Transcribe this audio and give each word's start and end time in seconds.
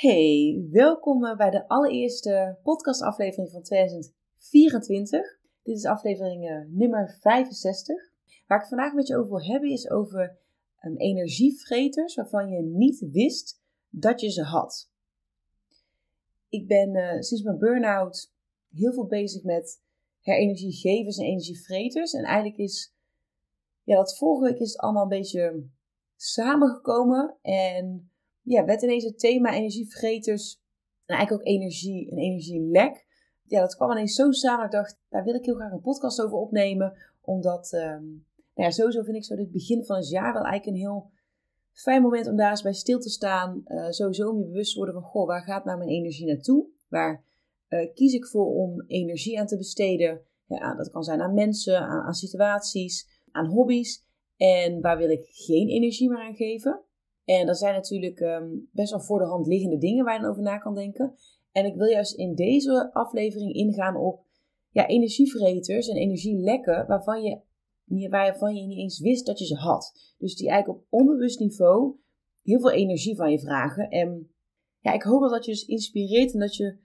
Hey, 0.00 0.66
welkom 0.70 1.20
bij 1.36 1.50
de 1.50 1.68
allereerste 1.68 2.58
podcastaflevering 2.62 3.50
van 3.50 3.62
2024. 3.62 5.38
Dit 5.62 5.76
is 5.76 5.84
aflevering 5.84 6.50
uh, 6.50 6.64
nummer 6.68 7.18
65. 7.20 7.96
Waar 8.46 8.60
ik 8.60 8.68
vandaag 8.68 8.92
met 8.92 9.06
je 9.06 9.16
over 9.16 9.30
wil 9.30 9.44
hebben 9.44 9.70
is 9.70 9.90
over 9.90 10.38
um, 10.82 10.96
energievreters 10.96 12.14
waarvan 12.14 12.50
je 12.50 12.62
niet 12.62 13.06
wist 13.12 13.62
dat 13.88 14.20
je 14.20 14.30
ze 14.30 14.42
had. 14.42 14.90
Ik 16.48 16.66
ben 16.66 16.96
uh, 16.96 17.20
sinds 17.20 17.42
mijn 17.42 17.58
burn-out 17.58 18.32
heel 18.70 18.92
veel 18.92 19.06
bezig 19.06 19.42
met 19.42 19.82
herenergiegevers 20.20 21.16
en 21.16 21.24
energievreters. 21.24 22.12
En 22.12 22.24
eigenlijk 22.24 22.58
is 22.58 22.94
ja, 23.82 23.96
dat 23.96 24.18
vorige 24.18 24.52
week 24.52 24.60
is 24.60 24.78
allemaal 24.78 25.02
een 25.02 25.08
beetje 25.08 25.68
samengekomen. 26.16 27.36
En 27.42 28.09
ja, 28.42 28.64
werd 28.64 28.82
ineens 28.82 29.04
het 29.04 29.18
thema 29.18 29.54
energievreters 29.54 30.60
en 31.04 31.16
eigenlijk 31.16 31.42
ook 31.42 31.54
energie 31.54 32.10
en 32.10 32.18
energielek. 32.18 33.06
Ja, 33.42 33.60
dat 33.60 33.76
kwam 33.76 33.90
ineens 33.90 34.14
zo 34.14 34.30
samen. 34.30 34.64
Ik 34.64 34.70
dacht, 34.70 34.98
daar 35.08 35.24
wil 35.24 35.34
ik 35.34 35.44
heel 35.44 35.54
graag 35.54 35.72
een 35.72 35.80
podcast 35.80 36.22
over 36.22 36.36
opnemen. 36.36 36.96
Omdat, 37.20 37.72
um, 37.72 38.26
nou 38.54 38.68
ja, 38.68 38.70
sowieso 38.70 39.02
vind 39.02 39.16
ik 39.16 39.24
zo 39.24 39.36
dit 39.36 39.50
begin 39.50 39.84
van 39.84 39.96
het 39.96 40.08
jaar 40.08 40.32
wel 40.32 40.44
eigenlijk 40.44 40.66
een 40.66 40.82
heel 40.82 41.10
fijn 41.72 42.02
moment 42.02 42.26
om 42.26 42.36
daar 42.36 42.50
eens 42.50 42.62
bij 42.62 42.72
stil 42.72 42.98
te 42.98 43.10
staan. 43.10 43.62
Uh, 43.66 43.90
sowieso 43.90 44.28
om 44.28 44.38
je 44.38 44.46
bewust 44.46 44.72
te 44.72 44.76
worden 44.76 44.94
van, 44.94 45.10
goh, 45.10 45.26
waar 45.26 45.42
gaat 45.42 45.64
nou 45.64 45.78
mijn 45.78 45.90
energie 45.90 46.26
naartoe? 46.26 46.66
Waar 46.88 47.24
uh, 47.68 47.92
kies 47.94 48.14
ik 48.14 48.26
voor 48.26 48.46
om 48.46 48.84
energie 48.86 49.40
aan 49.40 49.46
te 49.46 49.56
besteden? 49.56 50.20
Ja, 50.46 50.74
dat 50.74 50.90
kan 50.90 51.02
zijn 51.02 51.20
aan 51.20 51.34
mensen, 51.34 51.78
aan, 51.78 52.02
aan 52.06 52.14
situaties, 52.14 53.08
aan 53.30 53.46
hobby's. 53.46 54.04
En 54.36 54.80
waar 54.80 54.98
wil 54.98 55.10
ik 55.10 55.26
geen 55.30 55.68
energie 55.68 56.08
meer 56.08 56.22
aan 56.22 56.34
geven? 56.34 56.80
En 57.24 57.46
dat 57.46 57.58
zijn 57.58 57.74
natuurlijk 57.74 58.20
um, 58.20 58.68
best 58.72 58.90
wel 58.90 59.00
voor 59.00 59.18
de 59.18 59.24
hand 59.24 59.46
liggende 59.46 59.78
dingen 59.78 60.04
waar 60.04 60.14
je 60.14 60.20
dan 60.20 60.30
over 60.30 60.42
na 60.42 60.58
kan 60.58 60.74
denken. 60.74 61.14
En 61.52 61.64
ik 61.64 61.74
wil 61.74 61.86
juist 61.86 62.14
in 62.14 62.34
deze 62.34 62.90
aflevering 62.92 63.54
ingaan 63.54 63.96
op 63.96 64.24
ja, 64.70 64.86
energievreters 64.86 65.88
en 65.88 65.96
energielekken 65.96 66.86
waarvan 66.86 67.22
je, 67.22 68.08
waarvan 68.08 68.54
je 68.54 68.66
niet 68.66 68.78
eens 68.78 69.00
wist 69.00 69.26
dat 69.26 69.38
je 69.38 69.46
ze 69.46 69.56
had. 69.56 70.14
Dus 70.18 70.36
die 70.36 70.48
eigenlijk 70.48 70.80
op 70.80 70.86
onbewust 70.90 71.40
niveau 71.40 71.94
heel 72.42 72.60
veel 72.60 72.70
energie 72.70 73.16
van 73.16 73.30
je 73.30 73.40
vragen. 73.40 73.88
En 73.88 74.30
ja, 74.80 74.92
ik 74.92 75.02
hoop 75.02 75.30
dat 75.30 75.44
je 75.44 75.50
dus 75.50 75.66
inspireert 75.66 76.32
en 76.32 76.40
dat 76.40 76.56
je 76.56 76.76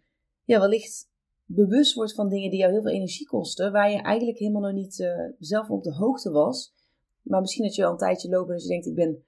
ja, 0.44 0.59
wellicht 0.59 1.09
bewust 1.45 1.94
wordt 1.94 2.13
van 2.13 2.30
dingen 2.30 2.50
die 2.50 2.59
jou 2.59 2.72
heel 2.72 2.81
veel 2.81 2.91
energie 2.91 3.28
kosten, 3.28 3.72
waar 3.72 3.91
je 3.91 4.02
eigenlijk 4.02 4.38
helemaal 4.38 4.61
nog 4.61 4.73
niet 4.73 5.00
uh, 5.00 5.09
zelf 5.39 5.69
op 5.69 5.83
de 5.83 5.94
hoogte 5.94 6.31
was. 6.31 6.73
Maar 7.22 7.41
misschien 7.41 7.66
dat 7.66 7.75
je 7.75 7.86
al 7.86 7.91
een 7.91 7.97
tijdje 7.97 8.30
loopt 8.30 8.47
en 8.47 8.53
dat 8.53 8.63
je 8.63 8.69
denkt, 8.69 8.86
ik 8.86 8.95
ben 8.95 9.23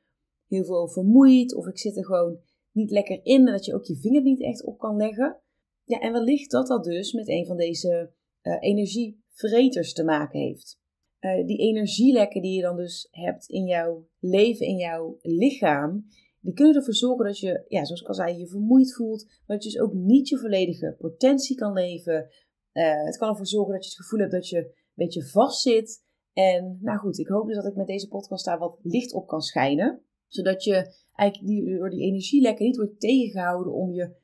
heel 0.48 0.66
veel 0.66 0.88
vermoeid 0.88 1.56
of 1.56 1.68
ik 1.68 1.78
zit 1.78 1.98
er 1.98 2.06
gewoon 2.06 2.40
niet 2.72 2.92
lekker 2.92 3.20
in 3.24 3.48
en 3.48 3.54
dat 3.54 3.66
je 3.66 3.74
ook 3.74 3.86
je 3.86 3.96
vinger 3.96 4.22
niet 4.22 4.42
echt 4.42 4.64
op 4.64 4.78
kan 4.78 4.96
leggen. 4.96 5.38
Ja, 5.84 6.00
en 6.00 6.12
wellicht 6.12 6.52
dat 6.52 6.68
dat 6.68 6.84
dus 6.84 7.14
met 7.14 7.28
een 7.28 7.46
van 7.46 7.58
deze 7.58 8.12
uh, 8.44 8.58
energievreters 8.60 9.94
te 9.94 10.04
maken 10.04 10.40
heeft. 10.40 10.80
Uh, 11.20 11.46
die 11.46 11.58
energielekken 11.58 12.42
die 12.42 12.56
je 12.56 12.62
dan 12.62 12.76
dus 12.76 13.08
hebt 13.12 13.48
in 13.50 13.66
jouw 13.66 14.08
leven, 14.20 14.66
in 14.66 14.78
jouw 14.78 15.18
lichaam, 15.22 16.06
die 16.42 16.54
kunnen 16.54 16.76
ervoor 16.76 16.94
zorgen 16.94 17.26
dat 17.26 17.40
je, 17.40 17.66
ja, 17.68 17.86
zoals 17.86 18.02
ik 18.02 18.08
al 18.08 18.14
zei, 18.14 18.38
je 18.38 18.48
vermoeid 18.48 18.94
voelt, 18.94 19.26
maar 19.26 19.58
dat 19.58 19.64
je 19.64 19.72
dus 19.72 19.80
ook 19.80 19.94
niet 19.94 20.30
je 20.30 20.38
volledige 20.38 20.96
potentie 21.00 21.56
kan 21.56 21.74
leven. 21.74 22.30
Uh, 22.74 23.04
het 23.04 23.18
kan 23.18 23.30
ervoor 23.30 23.48
zorgen 23.48 23.74
dat 23.74 23.84
je 23.84 23.90
het 23.90 24.00
gevoel 24.00 24.20
hebt 24.20 24.32
dat 24.32 24.50
je 24.50 24.58
een 24.58 24.74
beetje 24.94 25.26
vastzit. 25.26 26.06
En 26.34 26.78
nou 26.82 27.00
goed, 27.00 27.18
ik 27.18 27.28
hoop 27.28 27.48
dus 27.48 27.56
dat 27.56 27.66
ik 27.66 27.76
met 27.76 27.88
deze 27.88 28.08
podcast 28.08 28.46
daar 28.46 28.60
wat 28.60 28.80
licht 28.82 29.14
op 29.14 29.28
kan 29.28 29.42
schijnen 29.42 30.07
zodat 30.28 30.64
je 30.64 30.94
eigenlijk 31.14 31.54
die, 31.54 31.78
door 31.78 31.90
die 31.90 32.04
energielekken 32.04 32.66
niet 32.66 32.78
wordt 32.78 33.00
tegengehouden 33.00 33.74
om 33.74 33.94
je 33.94 34.16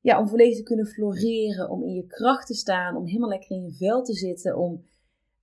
ja, 0.00 0.20
om 0.20 0.28
volledig 0.28 0.56
te 0.56 0.62
kunnen 0.62 0.86
floreren, 0.86 1.70
om 1.70 1.84
in 1.84 1.94
je 1.94 2.06
kracht 2.06 2.46
te 2.46 2.54
staan, 2.54 2.96
om 2.96 3.06
helemaal 3.06 3.28
lekker 3.28 3.50
in 3.50 3.62
je 3.62 3.72
vel 3.72 4.02
te 4.02 4.14
zitten, 4.14 4.56
om 4.56 4.84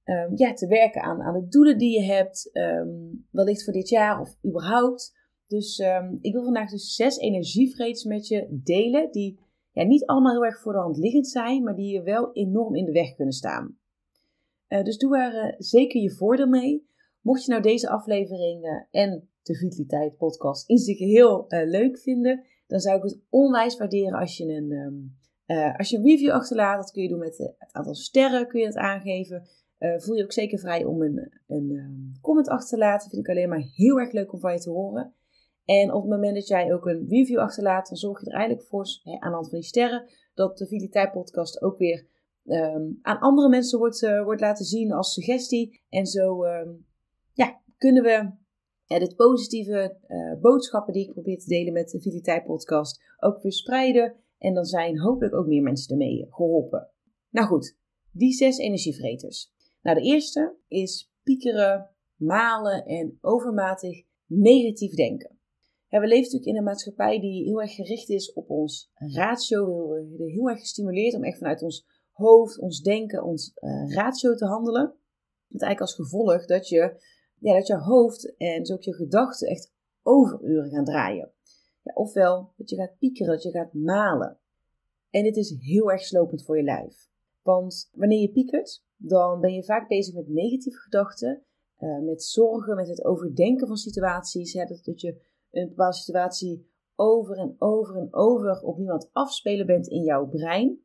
um, 0.05 0.31
ja, 0.35 0.53
te 0.53 0.67
werken 0.67 1.01
aan, 1.01 1.21
aan 1.21 1.39
de 1.39 1.47
doelen 1.47 1.77
die 1.77 1.99
je 1.99 2.05
hebt, 2.05 2.49
um, 2.53 3.25
wellicht 3.31 3.63
voor 3.63 3.73
dit 3.73 3.89
jaar 3.89 4.19
of 4.19 4.35
überhaupt. 4.45 5.15
Dus 5.47 5.79
um, 5.79 6.17
ik 6.21 6.33
wil 6.33 6.43
vandaag 6.43 6.69
dus 6.69 6.95
zes 6.95 7.17
energievreters 7.17 8.03
met 8.03 8.27
je 8.27 8.47
delen, 8.63 9.11
die 9.11 9.39
ja, 9.71 9.83
niet 9.83 10.05
allemaal 10.05 10.33
heel 10.33 10.45
erg 10.45 10.61
voor 10.61 10.73
de 10.73 10.79
hand 10.79 10.97
liggend 10.97 11.27
zijn, 11.27 11.63
maar 11.63 11.75
die 11.75 11.93
je 11.93 12.01
wel 12.01 12.33
enorm 12.33 12.75
in 12.75 12.85
de 12.85 12.91
weg 12.91 13.15
kunnen 13.15 13.33
staan. 13.33 13.77
Uh, 14.69 14.83
dus 14.83 14.97
doe 14.97 15.17
er 15.17 15.45
uh, 15.45 15.53
zeker 15.57 16.01
je 16.01 16.11
voordeel 16.11 16.47
mee. 16.47 16.87
Mocht 17.21 17.45
je 17.45 17.51
nou 17.51 17.63
deze 17.63 17.89
aflevering 17.89 18.87
en 18.91 19.29
de 19.45 19.55
Vitaliteit 19.55 20.17
podcast 20.17 20.69
in 20.69 20.77
zich 20.77 20.97
heel 20.97 21.45
uh, 21.47 21.69
leuk 21.69 21.99
vinden, 21.99 22.43
dan 22.67 22.79
zou 22.79 22.97
ik 22.97 23.03
het 23.03 23.19
onwijs 23.29 23.77
waarderen 23.77 24.19
als 24.19 24.37
je 24.37 24.45
een, 24.45 24.71
um, 24.71 25.17
uh, 25.47 25.77
als 25.77 25.89
je 25.89 25.97
een 25.97 26.03
review 26.03 26.31
achterlaat. 26.31 26.81
Dat 26.81 26.91
kun 26.91 27.03
je 27.03 27.09
doen 27.09 27.19
met 27.19 27.39
uh, 27.39 27.47
het 27.57 27.73
aantal 27.73 27.95
sterren, 27.95 28.47
kun 28.47 28.59
je 28.59 28.65
het 28.65 28.75
aangeven. 28.75 29.47
voel 29.97 30.15
je 30.15 30.23
ook 30.23 30.31
zeker 30.31 30.59
vrij 30.59 30.83
om 30.83 31.01
een, 31.01 31.31
een 31.47 31.69
um, 31.71 32.11
comment 32.21 32.47
achter 32.47 32.69
te 32.69 32.77
laten. 32.77 33.09
Vind 33.09 33.27
ik 33.27 33.29
alleen 33.29 33.49
maar 33.49 33.63
heel 33.75 33.99
erg 33.99 34.11
leuk 34.11 34.33
om 34.33 34.39
van 34.39 34.53
je 34.53 34.59
te 34.59 34.69
horen. 34.69 35.13
En 35.65 35.93
op 35.93 36.01
het 36.01 36.11
moment 36.11 36.35
dat 36.35 36.47
jij 36.47 36.73
ook 36.73 36.85
een 36.85 37.05
review 37.07 37.39
achterlaat, 37.39 37.87
dan 37.87 37.97
zorg 37.97 38.19
je 38.19 38.25
er 38.25 38.37
eigenlijk 38.37 38.67
voor, 38.67 38.85
hè, 39.03 39.11
aan 39.11 39.29
de 39.29 39.35
hand 39.35 39.49
van 39.49 39.59
die 39.59 39.67
sterren, 39.67 40.09
dat 40.33 40.57
de 40.57 40.67
Vitaliteit 40.67 41.11
podcast 41.11 41.61
ook 41.61 41.77
weer 41.77 42.07
um, 42.45 42.99
aan 43.01 43.19
andere 43.19 43.49
mensen 43.49 43.79
wordt, 43.79 43.99
wordt 44.23 44.41
laten 44.41 44.65
zien 44.65 44.91
als 44.91 45.13
suggestie. 45.13 45.81
En 45.89 46.05
zo 46.05 46.45
ja, 47.33 47.61
kunnen 47.77 48.03
we 48.03 48.29
ja, 48.85 48.99
dit 48.99 49.15
positieve 49.15 49.97
uh, 50.07 50.41
boodschappen 50.41 50.93
die 50.93 51.07
ik 51.07 51.13
probeer 51.13 51.37
te 51.37 51.47
delen 51.47 51.73
met 51.73 51.89
de 51.89 51.99
Vitaliteit 51.99 52.43
Podcast 52.43 53.03
ook 53.19 53.39
verspreiden. 53.39 54.15
En 54.37 54.53
dan 54.53 54.65
zijn 54.65 54.99
hopelijk 54.99 55.35
ook 55.35 55.47
meer 55.47 55.63
mensen 55.63 55.91
ermee 55.91 56.27
geholpen. 56.29 56.89
Nou 57.29 57.47
goed, 57.47 57.77
die 58.11 58.33
zes 58.33 58.57
energievreters. 58.57 59.53
Nou, 59.81 59.97
de 59.97 60.03
eerste 60.03 60.55
is 60.67 61.11
piekeren, 61.23 61.89
malen 62.15 62.85
en 62.85 63.17
overmatig 63.21 64.03
negatief 64.25 64.93
denken. 64.93 65.35
We 65.89 66.07
leven 66.07 66.23
natuurlijk 66.23 66.45
in 66.45 66.57
een 66.57 66.63
maatschappij 66.63 67.19
die 67.19 67.43
heel 67.43 67.61
erg 67.61 67.75
gericht 67.75 68.09
is 68.09 68.33
op 68.33 68.49
ons 68.49 68.91
ratio. 68.93 69.65
We 69.65 70.07
worden 70.09 70.27
heel 70.27 70.49
erg 70.49 70.59
gestimuleerd 70.59 71.15
om 71.15 71.23
echt 71.23 71.37
vanuit 71.37 71.61
ons 71.61 71.85
hoofd, 72.11 72.59
ons 72.59 72.81
denken, 72.81 73.23
ons 73.23 73.51
uh, 73.55 73.93
ratio 73.93 74.35
te 74.35 74.45
handelen. 74.45 74.93
Met 75.47 75.61
eigenlijk 75.61 75.81
als 75.81 75.95
gevolg 75.95 76.45
dat 76.45 76.67
je 76.67 77.03
ja, 77.39 77.53
dat 77.53 77.67
je 77.67 77.77
hoofd 77.77 78.35
en 78.37 78.59
dus 78.59 78.71
ook 78.71 78.81
je 78.81 78.93
gedachten 78.93 79.47
echt 79.47 79.73
overuren 80.03 80.69
gaan 80.69 80.85
draaien. 80.85 81.31
Ja, 81.81 81.93
ofwel 81.93 82.53
dat 82.57 82.69
je 82.69 82.75
gaat 82.75 82.97
piekeren, 82.97 83.33
dat 83.33 83.43
je 83.43 83.51
gaat 83.51 83.73
malen. 83.73 84.39
En 85.09 85.23
dit 85.23 85.37
is 85.37 85.55
heel 85.59 85.91
erg 85.91 86.01
slopend 86.01 86.43
voor 86.43 86.57
je 86.57 86.63
lijf. 86.63 87.07
Want 87.41 87.89
wanneer 87.93 88.21
je 88.21 88.31
piekert, 88.31 88.83
dan 88.97 89.41
ben 89.41 89.53
je 89.53 89.63
vaak 89.63 89.87
bezig 89.87 90.13
met 90.13 90.27
negatieve 90.27 90.77
gedachten, 90.77 91.43
uh, 91.79 91.99
met 91.99 92.23
zorgen, 92.23 92.75
met 92.75 92.87
het 92.87 93.03
overdenken 93.03 93.67
van 93.67 93.77
situaties. 93.77 94.53
Dat, 94.83 95.01
je 95.01 95.21
een 95.51 95.67
bepaalde 95.67 95.95
situatie 95.95 96.69
over 96.95 97.37
en 97.37 97.55
over 97.57 97.95
en 97.95 98.13
over 98.13 98.61
op 98.61 98.79
iemand 98.79 99.09
afspelen 99.11 99.65
bent 99.65 99.87
in 99.87 100.03
jouw 100.03 100.27
brein. 100.27 100.79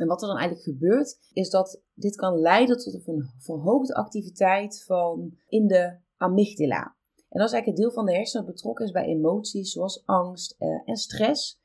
En 0.00 0.06
wat 0.06 0.22
er 0.22 0.28
dan 0.28 0.36
eigenlijk 0.36 0.68
gebeurt, 0.68 1.18
is 1.32 1.50
dat 1.50 1.82
dit 1.94 2.16
kan 2.16 2.38
leiden 2.38 2.76
tot 2.76 3.06
een 3.06 3.30
verhoogde 3.38 3.94
activiteit 3.94 4.84
van 4.84 5.38
in 5.48 5.66
de 5.66 5.96
amygdala. 6.16 6.96
En 7.28 7.38
dat 7.38 7.48
is 7.48 7.52
eigenlijk 7.52 7.66
het 7.66 7.76
deel 7.76 7.90
van 7.90 8.06
de 8.06 8.14
hersenen 8.14 8.46
dat 8.46 8.54
betrokken 8.54 8.84
is 8.84 8.90
bij 8.90 9.04
emoties 9.04 9.72
zoals 9.72 10.06
angst 10.06 10.54
eh, 10.58 10.68
en 10.84 10.96
stress. 10.96 11.60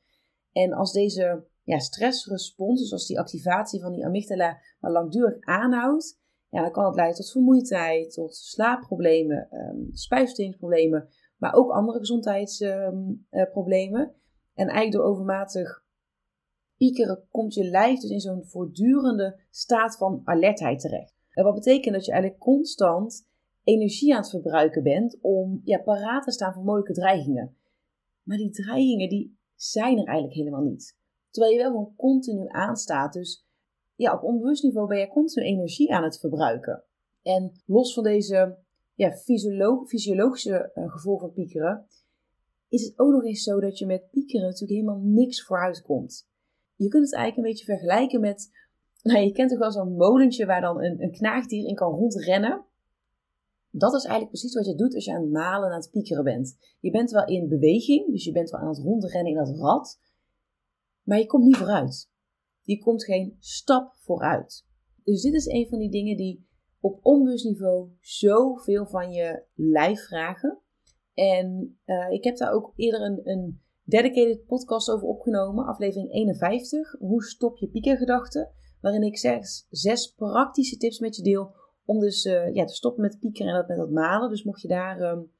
En 0.52 0.72
als 0.72 0.92
deze 0.92 1.46
ja, 1.62 1.78
stressrespons, 1.78 2.80
dus 2.80 2.92
als 2.92 3.06
die 3.06 3.18
activatie 3.18 3.80
van 3.80 3.92
die 3.92 4.06
amygdala 4.06 4.58
maar 4.80 4.92
langdurig 4.92 5.40
aanhoudt, 5.40 6.20
ja, 6.48 6.62
dan 6.62 6.72
kan 6.72 6.84
het 6.84 6.94
leiden 6.94 7.16
tot 7.16 7.30
vermoeidheid, 7.30 8.12
tot 8.12 8.36
slaapproblemen, 8.36 9.48
um, 9.50 9.88
spijsverteringsproblemen, 9.92 11.08
maar 11.36 11.54
ook 11.54 11.70
andere 11.70 11.98
gezondheidsproblemen. 11.98 14.14
En 14.54 14.68
eigenlijk 14.68 14.92
door 14.92 15.04
overmatig 15.04 15.84
piekeren 16.76 17.24
komt 17.30 17.54
je 17.54 17.64
lijf 17.64 18.00
dus 18.00 18.10
in 18.10 18.20
zo'n 18.20 18.44
voortdurende 18.44 19.40
staat 19.50 19.96
van 19.96 20.20
alertheid 20.24 20.80
terecht. 20.80 21.14
En 21.30 21.44
wat 21.44 21.54
betekent 21.54 21.94
dat 21.94 22.04
je 22.04 22.12
eigenlijk 22.12 22.42
constant 22.42 23.26
energie 23.62 24.14
aan 24.14 24.20
het 24.20 24.30
verbruiken 24.30 24.82
bent 24.82 25.18
om 25.20 25.60
ja, 25.64 25.78
paraat 25.78 26.24
te 26.24 26.30
staan 26.30 26.52
voor 26.52 26.64
mogelijke 26.64 26.92
dreigingen. 26.92 27.56
Maar 28.22 28.36
die 28.36 28.50
dreigingen 28.50 29.08
die 29.08 29.38
zijn 29.54 29.98
er 29.98 30.06
eigenlijk 30.06 30.36
helemaal 30.36 30.62
niet. 30.62 30.98
Terwijl 31.30 31.54
je 31.54 31.60
wel 31.60 31.70
gewoon 31.70 31.94
continu 31.96 32.44
aanstaat. 32.48 33.12
Dus 33.12 33.46
ja, 33.94 34.14
op 34.14 34.22
onbewust 34.22 34.62
niveau 34.62 34.88
ben 34.88 34.98
je 34.98 35.08
continu 35.08 35.46
energie 35.46 35.92
aan 35.94 36.04
het 36.04 36.18
verbruiken. 36.18 36.84
En 37.22 37.52
los 37.66 37.94
van 37.94 38.02
deze 38.02 38.58
ja, 38.94 39.12
fysiologische 39.86 40.70
uh, 40.74 40.90
gevolgen 40.90 41.26
van 41.26 41.34
piekeren, 41.34 41.86
is 42.68 42.84
het 42.84 42.98
ook 42.98 43.12
nog 43.12 43.24
eens 43.24 43.42
zo 43.42 43.60
dat 43.60 43.78
je 43.78 43.86
met 43.86 44.10
piekeren 44.10 44.46
natuurlijk 44.46 44.80
helemaal 44.80 45.00
niks 45.02 45.44
vooruit 45.44 45.82
komt. 45.82 46.28
Je 46.76 46.88
kunt 46.88 47.04
het 47.04 47.14
eigenlijk 47.14 47.36
een 47.36 47.52
beetje 47.52 47.72
vergelijken 47.72 48.20
met, 48.20 48.50
nou 49.02 49.18
je 49.18 49.32
kent 49.32 49.50
toch 49.50 49.58
wel 49.58 49.72
zo'n 49.72 49.96
molentje 49.96 50.46
waar 50.46 50.60
dan 50.60 50.82
een, 50.82 51.02
een 51.02 51.12
knaagdier 51.12 51.68
in 51.68 51.74
kan 51.74 51.92
rondrennen. 51.92 52.64
Dat 53.70 53.94
is 53.94 54.04
eigenlijk 54.04 54.30
precies 54.30 54.54
wat 54.54 54.66
je 54.66 54.74
doet 54.74 54.94
als 54.94 55.04
je 55.04 55.12
aan 55.12 55.22
het 55.22 55.30
malen, 55.30 55.70
aan 55.70 55.80
het 55.80 55.90
piekeren 55.90 56.24
bent. 56.24 56.56
Je 56.80 56.90
bent 56.90 57.10
wel 57.10 57.26
in 57.26 57.48
beweging, 57.48 58.10
dus 58.10 58.24
je 58.24 58.32
bent 58.32 58.50
wel 58.50 58.60
aan 58.60 58.68
het 58.68 58.78
rondrennen 58.78 59.32
in 59.32 59.38
dat 59.38 59.58
rad, 59.58 60.00
maar 61.02 61.18
je 61.18 61.26
komt 61.26 61.44
niet 61.44 61.56
vooruit. 61.56 62.10
Je 62.62 62.78
komt 62.78 63.04
geen 63.04 63.36
stap 63.38 63.94
vooruit. 63.94 64.66
Dus 65.04 65.22
dit 65.22 65.34
is 65.34 65.46
een 65.46 65.68
van 65.68 65.78
die 65.78 65.90
dingen 65.90 66.16
die 66.16 66.46
op 66.80 66.98
onbewust 67.02 67.44
niveau 67.44 67.90
zoveel 68.00 68.86
van 68.86 69.12
je 69.12 69.42
lijf 69.54 70.06
vragen. 70.06 70.60
En 71.14 71.78
uh, 71.86 72.10
ik 72.10 72.24
heb 72.24 72.36
daar 72.36 72.52
ook 72.52 72.72
eerder 72.76 73.00
een, 73.00 73.20
een 73.24 73.60
dedicated 73.86 74.46
podcast 74.46 74.90
over 74.90 75.08
opgenomen, 75.08 75.66
aflevering 75.66 76.12
51. 76.12 76.96
Hoe 76.98 77.24
stop 77.24 77.56
je 77.56 77.68
piekergedachten? 77.68 78.50
Waarin 78.80 79.02
ik 79.02 79.18
zes, 79.18 79.66
zes 79.70 80.14
praktische 80.14 80.76
tips 80.76 80.98
met 80.98 81.16
je 81.16 81.22
deel 81.22 81.54
om 81.84 82.00
dus 82.00 82.24
uh, 82.24 82.54
ja, 82.54 82.64
te 82.64 82.74
stoppen 82.74 83.02
met 83.02 83.18
piekeren 83.18 83.52
en 83.52 83.58
dat 83.58 83.68
met 83.68 83.76
dat 83.76 83.90
malen. 83.90 84.30
Dus 84.30 84.44
mocht 84.44 84.60
je 84.60 84.68
daar 84.68 85.00
um, 85.00 85.32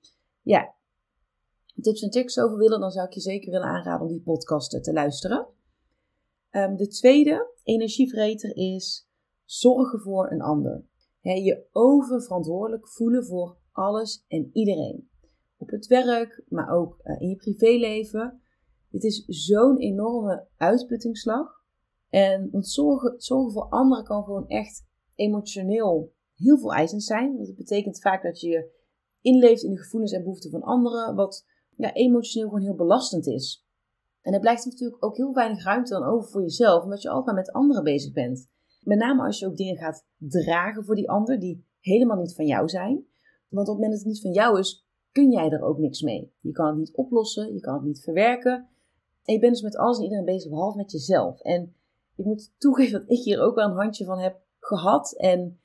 ja, 0.43 0.75
tips 1.81 2.03
en 2.03 2.11
tricks 2.11 2.39
over 2.39 2.59
willen, 2.59 2.81
dan 2.81 2.91
zou 2.91 3.07
ik 3.07 3.13
je 3.13 3.21
zeker 3.21 3.51
willen 3.51 3.67
aanraden 3.67 4.07
om 4.07 4.13
die 4.13 4.23
podcast 4.23 4.83
te 4.85 4.93
luisteren. 4.93 5.47
Um, 6.51 6.77
de 6.77 6.89
tweede 6.89 7.51
energievreter 7.63 8.57
is 8.57 9.09
zorgen 9.45 10.01
voor 10.01 10.31
een 10.31 10.43
ander. 10.43 10.85
Je 11.21 11.67
oververantwoordelijk 11.73 12.89
voelen 12.89 13.25
voor 13.25 13.57
alles 13.73 14.25
en 14.29 14.51
iedereen 14.53 15.09
op 15.57 15.71
het 15.71 15.87
werk, 15.87 16.43
maar 16.49 16.71
ook 16.71 17.01
uh, 17.05 17.21
in 17.21 17.29
je 17.29 17.37
privéleven. 17.37 18.41
Dit 18.91 19.05
is 19.05 19.25
zo'n 19.27 19.79
enorme 19.79 20.47
uitputtingsslag. 20.57 21.65
En 22.09 22.49
want 22.51 22.69
zorgen, 22.69 23.15
zorgen 23.17 23.53
voor 23.53 23.69
anderen 23.69 24.05
kan 24.05 24.25
gewoon 24.25 24.49
echt 24.49 24.85
emotioneel 25.15 26.13
heel 26.35 26.59
veel 26.59 26.73
eisend 26.73 27.03
zijn. 27.03 27.37
Want 27.37 27.47
het 27.47 27.57
betekent 27.57 28.01
vaak 28.01 28.23
dat 28.23 28.41
je 28.41 28.49
je 28.49 28.75
inleeft 29.21 29.63
in 29.63 29.71
de 29.71 29.79
gevoelens 29.79 30.13
en 30.13 30.23
behoeften 30.23 30.51
van 30.51 30.63
anderen, 30.63 31.15
wat 31.15 31.47
ja, 31.77 31.93
emotioneel 31.93 32.49
gewoon 32.49 32.65
heel 32.65 32.75
belastend 32.75 33.27
is. 33.27 33.67
En 34.23 34.33
er 34.33 34.41
blijft 34.41 34.65
natuurlijk 34.65 35.05
ook 35.05 35.17
heel 35.17 35.35
weinig 35.35 35.65
ruimte 35.65 35.93
dan 35.93 36.05
over 36.05 36.31
voor 36.31 36.43
jezelf, 36.43 36.85
omdat 36.85 37.03
je 37.03 37.09
altijd 37.09 37.27
maar 37.27 37.45
met 37.45 37.53
anderen 37.53 37.85
bezig 37.85 38.13
bent. 38.13 38.49
Met 38.81 38.99
name 38.99 39.23
als 39.23 39.39
je 39.39 39.47
ook 39.47 39.57
dingen 39.57 39.77
gaat 39.77 40.07
dragen 40.17 40.85
voor 40.85 40.95
die 40.95 41.11
ander 41.11 41.39
die 41.39 41.67
helemaal 41.81 42.17
niet 42.17 42.35
van 42.35 42.47
jou 42.47 42.69
zijn. 42.69 43.07
Want 43.49 43.69
op 43.69 43.75
het 43.75 43.83
moment 43.83 43.91
dat 43.91 43.99
het 43.99 44.09
niet 44.09 44.21
van 44.21 44.33
jou 44.33 44.59
is, 44.59 44.86
kun 45.17 45.31
jij 45.31 45.51
er 45.51 45.63
ook 45.63 45.79
niks 45.79 46.03
mee. 46.03 46.33
Je 46.41 46.53
kan 46.53 46.67
het 46.67 46.77
niet 46.77 46.95
oplossen, 46.95 47.55
je 47.55 47.61
kan 47.61 47.75
het 47.75 47.83
niet 47.83 48.03
verwerken. 48.03 48.69
En 49.25 49.35
je 49.35 49.41
bent 49.41 49.53
dus 49.53 49.63
met 49.63 49.77
alles 49.77 49.97
en 49.97 50.03
iedereen 50.03 50.25
bezig, 50.25 50.51
behalve 50.51 50.77
met 50.77 50.93
jezelf. 50.93 51.41
En 51.41 51.75
ik 52.17 52.25
moet 52.25 52.53
toegeven 52.59 53.01
dat 53.01 53.11
ik 53.11 53.25
hier 53.25 53.41
ook 53.41 53.55
wel 53.55 53.69
een 53.69 53.77
handje 53.77 54.05
van 54.05 54.19
heb 54.19 54.41
gehad. 54.59 55.13
En 55.17 55.61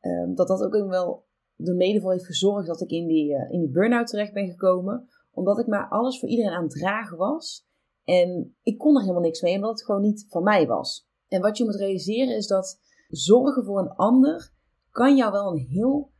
um, 0.00 0.34
dat 0.34 0.48
dat 0.48 0.62
ook 0.62 0.88
wel 0.88 1.24
de 1.54 1.74
mede 1.74 2.00
voor 2.00 2.12
heeft 2.12 2.26
gezorgd 2.26 2.66
dat 2.66 2.80
ik 2.80 2.90
in 2.90 3.06
die, 3.06 3.32
uh, 3.32 3.50
in 3.50 3.60
die 3.60 3.70
burn-out 3.70 4.06
terecht 4.06 4.32
ben 4.32 4.50
gekomen. 4.50 5.08
Omdat 5.30 5.58
ik 5.58 5.66
maar 5.66 5.88
alles 5.88 6.18
voor 6.18 6.28
iedereen 6.28 6.52
aan 6.52 6.62
het 6.62 6.72
dragen 6.72 7.16
was. 7.16 7.68
En 8.04 8.56
ik 8.62 8.78
kon 8.78 8.94
er 8.94 9.00
helemaal 9.00 9.22
niks 9.22 9.40
mee, 9.40 9.54
omdat 9.54 9.70
het 9.70 9.84
gewoon 9.84 10.02
niet 10.02 10.26
van 10.28 10.42
mij 10.42 10.66
was. 10.66 11.08
En 11.28 11.40
wat 11.40 11.56
je 11.56 11.64
moet 11.64 11.74
realiseren 11.74 12.36
is 12.36 12.46
dat 12.46 12.80
zorgen 13.08 13.64
voor 13.64 13.78
een 13.78 13.94
ander 13.94 14.52
kan 14.90 15.16
jou 15.16 15.32
wel 15.32 15.52
een 15.52 15.66
heel 15.68 16.10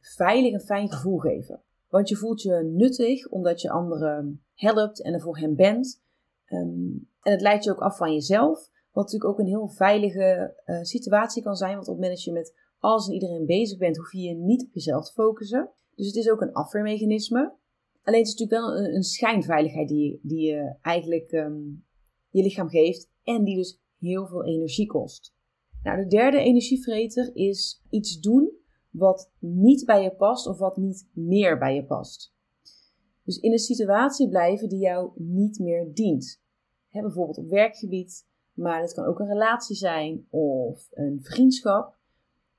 veilig 0.00 0.52
en 0.52 0.60
fijn 0.60 0.92
gevoel 0.92 1.18
geven. 1.18 1.62
Want 1.94 2.08
je 2.08 2.16
voelt 2.16 2.42
je 2.42 2.70
nuttig 2.72 3.28
omdat 3.28 3.60
je 3.60 3.70
anderen 3.70 4.44
helpt 4.54 5.02
en 5.02 5.12
er 5.12 5.20
voor 5.20 5.38
hen 5.38 5.54
bent. 5.54 6.02
Um, 6.48 7.08
en 7.22 7.32
het 7.32 7.40
leidt 7.40 7.64
je 7.64 7.70
ook 7.70 7.80
af 7.80 7.96
van 7.96 8.12
jezelf. 8.12 8.70
Wat 8.92 9.04
natuurlijk 9.04 9.30
ook 9.30 9.38
een 9.38 9.46
heel 9.46 9.68
veilige 9.68 10.54
uh, 10.66 10.82
situatie 10.82 11.42
kan 11.42 11.54
zijn. 11.54 11.74
Want 11.74 11.88
op 11.88 11.94
het 11.94 12.02
moment 12.02 12.14
dat 12.14 12.24
je 12.24 12.32
met 12.32 12.54
alles 12.78 13.06
en 13.06 13.12
iedereen 13.12 13.46
bezig 13.46 13.78
bent, 13.78 13.96
hoef 13.96 14.12
je 14.12 14.20
je 14.20 14.34
niet 14.34 14.62
op 14.62 14.72
jezelf 14.72 15.06
te 15.06 15.12
focussen. 15.12 15.70
Dus 15.94 16.06
het 16.06 16.16
is 16.16 16.30
ook 16.30 16.40
een 16.40 16.52
afweermechanisme. 16.52 17.54
Alleen 18.02 18.20
het 18.20 18.28
is 18.28 18.34
natuurlijk 18.34 18.76
wel 18.76 18.94
een, 18.94 19.02
schijnveiligheid 19.02 19.88
die, 19.88 20.20
die 20.22 20.46
je 20.46 20.76
eigenlijk 20.82 21.32
um, 21.32 21.84
je 22.28 22.42
lichaam 22.42 22.68
geeft. 22.68 23.10
En 23.22 23.44
die 23.44 23.56
dus 23.56 23.80
heel 23.98 24.26
veel 24.26 24.44
energie 24.44 24.86
kost. 24.86 25.34
Nou, 25.82 26.02
de 26.02 26.06
derde 26.06 26.38
energievreter 26.38 27.36
is 27.36 27.82
iets 27.90 28.20
doen 28.20 28.52
wat 28.96 29.30
niet 29.38 29.84
bij 29.84 30.02
je 30.02 30.10
past 30.10 30.46
of 30.46 30.58
wat 30.58 30.76
niet 30.76 31.08
meer 31.12 31.58
bij 31.58 31.74
je 31.74 31.84
past. 31.84 32.34
Dus 33.24 33.38
in 33.38 33.52
een 33.52 33.58
situatie 33.58 34.28
blijven 34.28 34.68
die 34.68 34.78
jou 34.78 35.10
niet 35.14 35.58
meer 35.58 35.94
dient. 35.94 36.42
bijvoorbeeld 36.90 37.38
op 37.38 37.48
werkgebied, 37.48 38.26
maar 38.52 38.80
het 38.80 38.92
kan 38.92 39.04
ook 39.04 39.18
een 39.18 39.28
relatie 39.28 39.76
zijn 39.76 40.26
of 40.30 40.88
een 40.90 41.20
vriendschap. 41.22 41.96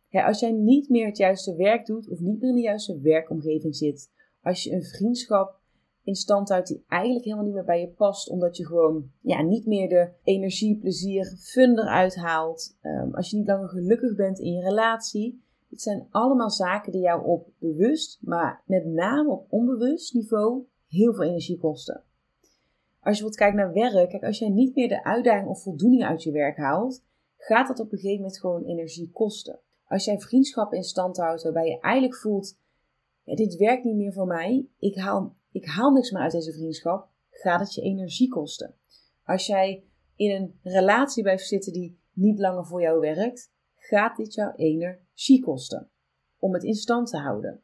als 0.10 0.40
jij 0.40 0.52
niet 0.52 0.90
meer 0.90 1.06
het 1.06 1.18
juiste 1.18 1.56
werk 1.56 1.86
doet 1.86 2.10
of 2.10 2.20
niet 2.20 2.40
meer 2.40 2.50
in 2.50 2.56
de 2.56 2.62
juiste 2.62 3.00
werkomgeving 3.00 3.76
zit, 3.76 4.12
als 4.42 4.64
je 4.64 4.72
een 4.72 4.84
vriendschap 4.84 5.60
in 6.04 6.16
stand 6.16 6.50
houdt 6.50 6.68
die 6.68 6.84
eigenlijk 6.88 7.24
helemaal 7.24 7.46
niet 7.46 7.54
meer 7.54 7.66
bij 7.66 7.80
je 7.80 7.88
past, 7.88 8.30
omdat 8.30 8.58
je 8.58 8.66
gewoon 8.66 9.12
ja, 9.22 9.42
niet 9.42 9.66
meer 9.66 9.90
de 9.90 10.10
energie, 10.24 10.78
plezier, 10.78 11.26
fun 11.26 11.80
eruit 11.80 12.16
haalt, 12.16 12.78
um, 12.82 13.16
als 13.16 13.30
je 13.30 13.38
niet 13.38 13.48
langer 13.48 13.70
gelukkig 13.70 14.16
bent 14.16 14.40
in 14.40 14.54
je 14.54 14.62
relatie, 14.62 15.44
het 15.76 15.84
zijn 15.84 16.08
allemaal 16.10 16.50
zaken 16.50 16.92
die 16.92 17.02
jou 17.02 17.26
op 17.26 17.50
bewust, 17.60 18.20
maar 18.22 18.64
met 18.66 18.86
name 18.86 19.30
op 19.30 19.46
onbewust 19.50 20.14
niveau 20.14 20.64
heel 20.88 21.14
veel 21.14 21.24
energie 21.24 21.58
kosten. 21.58 22.04
Als 23.00 23.18
je 23.18 23.24
wilt 23.24 23.36
kijken 23.36 23.58
naar 23.58 23.74
werk, 23.74 24.10
kijk, 24.10 24.24
als 24.24 24.40
jij 24.40 24.50
niet 24.50 24.76
meer 24.76 24.88
de 24.88 25.04
uitdaging 25.04 25.48
of 25.48 25.62
voldoening 25.62 26.04
uit 26.04 26.24
je 26.24 26.32
werk 26.32 26.58
haalt, 26.58 27.04
gaat 27.38 27.68
dat 27.68 27.80
op 27.80 27.92
een 27.92 27.98
gegeven 27.98 28.22
moment 28.22 28.40
gewoon 28.40 28.64
energie 28.64 29.12
kosten. 29.12 29.60
Als 29.88 30.06
jij 30.06 30.20
vriendschappen 30.20 30.78
in 30.78 30.84
stand 30.84 31.18
houdt 31.18 31.44
waarbij 31.44 31.68
je 31.68 31.80
eigenlijk 31.80 32.16
voelt, 32.16 32.58
dit 33.24 33.56
werkt 33.56 33.84
niet 33.84 33.96
meer 33.96 34.14
voor 34.14 34.28
mij, 34.28 34.68
ik 34.80 34.96
haal, 34.96 35.36
ik 35.52 35.66
haal 35.66 35.92
niks 35.92 36.12
meer 36.12 36.22
uit 36.22 36.32
deze 36.32 36.54
vriendschap, 36.54 37.08
gaat 37.30 37.60
het 37.60 37.74
je 37.74 37.82
energie 37.82 38.30
kosten. 38.30 38.76
Als 39.24 39.46
jij 39.46 39.84
in 40.16 40.32
een 40.32 40.60
relatie 40.64 41.24
blijft 41.24 41.48
zitten 41.48 41.74
die 41.74 42.00
niet 42.14 42.40
langer 42.40 42.66
voor 42.66 42.82
jou 42.82 43.00
werkt, 43.00 43.54
gaat 43.76 44.18
dit 44.18 44.34
jouw 44.34 44.54
energie 44.56 45.05
kosten 45.42 45.90
om 46.40 46.54
het 46.54 46.64
in 46.64 46.74
stand 46.74 47.10
te 47.10 47.18
houden. 47.18 47.64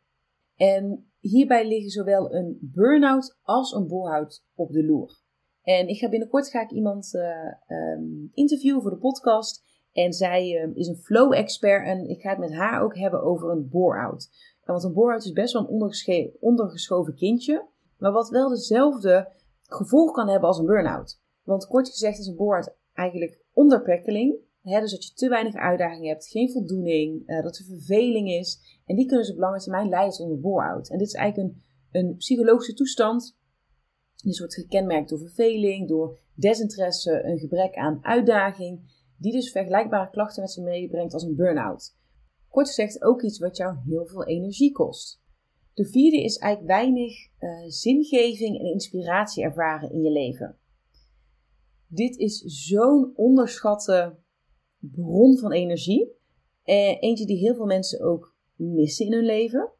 En 0.55 1.11
hierbij 1.19 1.67
liggen 1.67 1.89
zowel 1.89 2.33
een 2.33 2.57
burn-out 2.61 3.37
als 3.41 3.73
een 3.73 3.87
bore-out 3.87 4.45
op 4.55 4.71
de 4.71 4.85
loer. 4.85 5.19
En 5.61 5.87
ik 5.87 5.97
ga 5.97 6.09
binnenkort 6.09 6.49
ga 6.49 6.61
ik 6.61 6.71
iemand 6.71 7.13
uh, 7.13 7.97
interviewen 8.33 8.81
voor 8.81 8.91
de 8.91 8.97
podcast. 8.97 9.69
En 9.91 10.13
zij 10.13 10.51
uh, 10.51 10.75
is 10.75 10.87
een 10.87 10.95
flow-expert 10.95 11.85
en 11.85 12.09
ik 12.09 12.21
ga 12.21 12.29
het 12.29 12.39
met 12.39 12.53
haar 12.53 12.81
ook 12.81 12.97
hebben 12.97 13.23
over 13.23 13.49
een 13.49 13.69
bore-out. 13.69 14.29
Want 14.65 14.83
een 14.83 14.93
bore-out 14.93 15.25
is 15.25 15.31
best 15.31 15.53
wel 15.53 15.61
een 15.61 16.33
ondergeschoven 16.39 17.15
kindje, 17.15 17.65
maar 17.97 18.11
wat 18.11 18.29
wel 18.29 18.49
dezelfde 18.49 19.31
gevolg 19.61 20.11
kan 20.11 20.29
hebben 20.29 20.47
als 20.47 20.57
een 20.57 20.65
burn-out. 20.65 21.19
Want 21.43 21.67
kort 21.67 21.89
gezegd 21.89 22.19
is 22.19 22.27
een 22.27 22.35
bore-out 22.35 22.75
eigenlijk 22.93 23.39
onderprikkeling 23.53 24.35
dus 24.61 24.91
dat 24.91 25.05
je 25.05 25.13
te 25.13 25.29
weinig 25.29 25.55
uitdaging 25.55 26.07
hebt, 26.07 26.27
geen 26.27 26.51
voldoening, 26.51 27.29
uh, 27.29 27.43
dat 27.43 27.57
er 27.57 27.65
verveling 27.65 28.29
is. 28.29 28.79
En 28.85 28.95
die 28.95 29.05
kunnen 29.05 29.25
ze 29.25 29.31
op 29.31 29.37
lange 29.37 29.59
termijn 29.59 29.89
leiden 29.89 30.17
tot 30.17 30.29
een 30.29 30.41
bore-out. 30.41 30.89
En 30.89 30.97
dit 30.97 31.07
is 31.07 31.13
eigenlijk 31.13 31.49
een, 31.49 31.61
een 31.91 32.15
psychologische 32.15 32.73
toestand. 32.73 33.37
Die 34.15 34.37
wordt 34.37 34.53
gekenmerkt 34.53 35.09
door 35.09 35.19
verveling, 35.19 35.87
door 35.87 36.19
desinteresse, 36.35 37.23
een 37.23 37.37
gebrek 37.37 37.75
aan 37.75 37.99
uitdaging. 38.01 38.99
Die 39.17 39.31
dus 39.31 39.51
vergelijkbare 39.51 40.09
klachten 40.09 40.41
met 40.41 40.51
zich 40.51 40.63
meebrengt 40.63 41.13
als 41.13 41.23
een 41.23 41.35
burn-out. 41.35 41.95
Kort 42.49 42.67
gezegd 42.67 43.01
ook 43.01 43.21
iets 43.21 43.39
wat 43.39 43.57
jou 43.57 43.77
heel 43.85 44.05
veel 44.05 44.25
energie 44.25 44.71
kost. 44.71 45.21
De 45.73 45.85
vierde 45.85 46.23
is 46.23 46.37
eigenlijk 46.37 46.73
weinig 46.73 47.27
uh, 47.39 47.49
zingeving 47.67 48.59
en 48.59 48.65
inspiratie 48.65 49.43
ervaren 49.43 49.91
in 49.91 50.01
je 50.01 50.11
leven. 50.11 50.57
Dit 51.87 52.17
is 52.17 52.39
zo'n 52.39 53.11
onderschatte 53.15 54.15
bron 54.81 55.37
van 55.37 55.51
energie. 55.51 56.11
Eh, 56.63 57.01
eentje 57.01 57.25
die 57.25 57.37
heel 57.37 57.55
veel 57.55 57.65
mensen 57.65 58.01
ook 58.01 58.35
missen 58.55 59.05
in 59.05 59.13
hun 59.13 59.25
leven. 59.25 59.71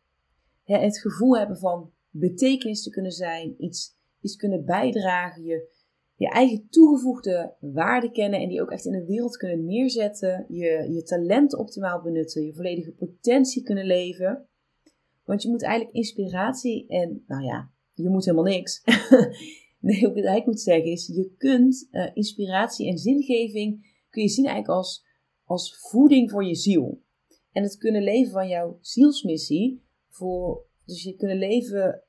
het 0.63 1.00
gevoel 1.00 1.38
hebben 1.38 1.58
van 1.58 1.91
betekenis 2.10 2.84
te 2.84 2.89
kunnen 2.89 3.12
zijn, 3.12 3.55
iets, 3.58 3.98
iets 4.22 4.36
kunnen 4.36 4.65
bijdragen, 4.65 5.43
je, 5.43 5.70
je 6.15 6.29
eigen 6.29 6.67
toegevoegde 6.70 7.55
waarde 7.60 8.12
kennen 8.12 8.39
en 8.39 8.50
die 8.50 8.62
ook 8.62 8.72
echt 8.72 8.86
in 8.86 8.91
de 8.91 9.05
wereld 9.05 9.38
kunnen 9.38 9.65
neerzetten, 9.65 10.46
je, 10.50 10.88
je 10.91 11.03
talent 11.03 11.55
optimaal 11.55 12.01
benutten, 12.01 12.46
je 12.46 12.53
volledige 12.53 12.91
potentie 12.91 13.63
kunnen 13.63 13.86
leven. 13.86 14.46
Want 15.24 15.41
je 15.41 15.50
moet 15.50 15.63
eigenlijk 15.63 15.96
inspiratie 15.96 16.88
en, 16.88 17.24
nou 17.27 17.43
ja, 17.43 17.72
je 17.93 18.10
moet 18.10 18.25
helemaal 18.25 18.51
niks. 18.51 18.84
nee, 19.79 20.08
wat 20.08 20.38
ik 20.38 20.46
moet 20.46 20.62
zeggen 20.62 20.91
is, 20.91 21.08
je 21.08 21.34
kunt 21.38 21.88
uh, 21.91 22.10
inspiratie 22.13 22.88
en 22.88 22.98
zingeving, 22.98 23.90
kun 24.12 24.22
je 24.22 24.30
zien 24.30 24.46
eigenlijk 24.46 24.77
als, 24.77 25.06
als 25.44 25.77
voeding 25.80 26.32
voor 26.32 26.46
je 26.46 26.56
ziel. 26.56 27.01
En 27.51 27.63
het 27.63 27.77
kunnen 27.77 28.03
leven 28.03 28.32
van 28.32 28.48
jouw 28.48 28.77
zielsmissie, 28.82 29.84
voor, 30.10 30.65
dus 30.86 31.03
je 31.03 31.15
kunnen 31.15 31.38
leven 31.38 32.03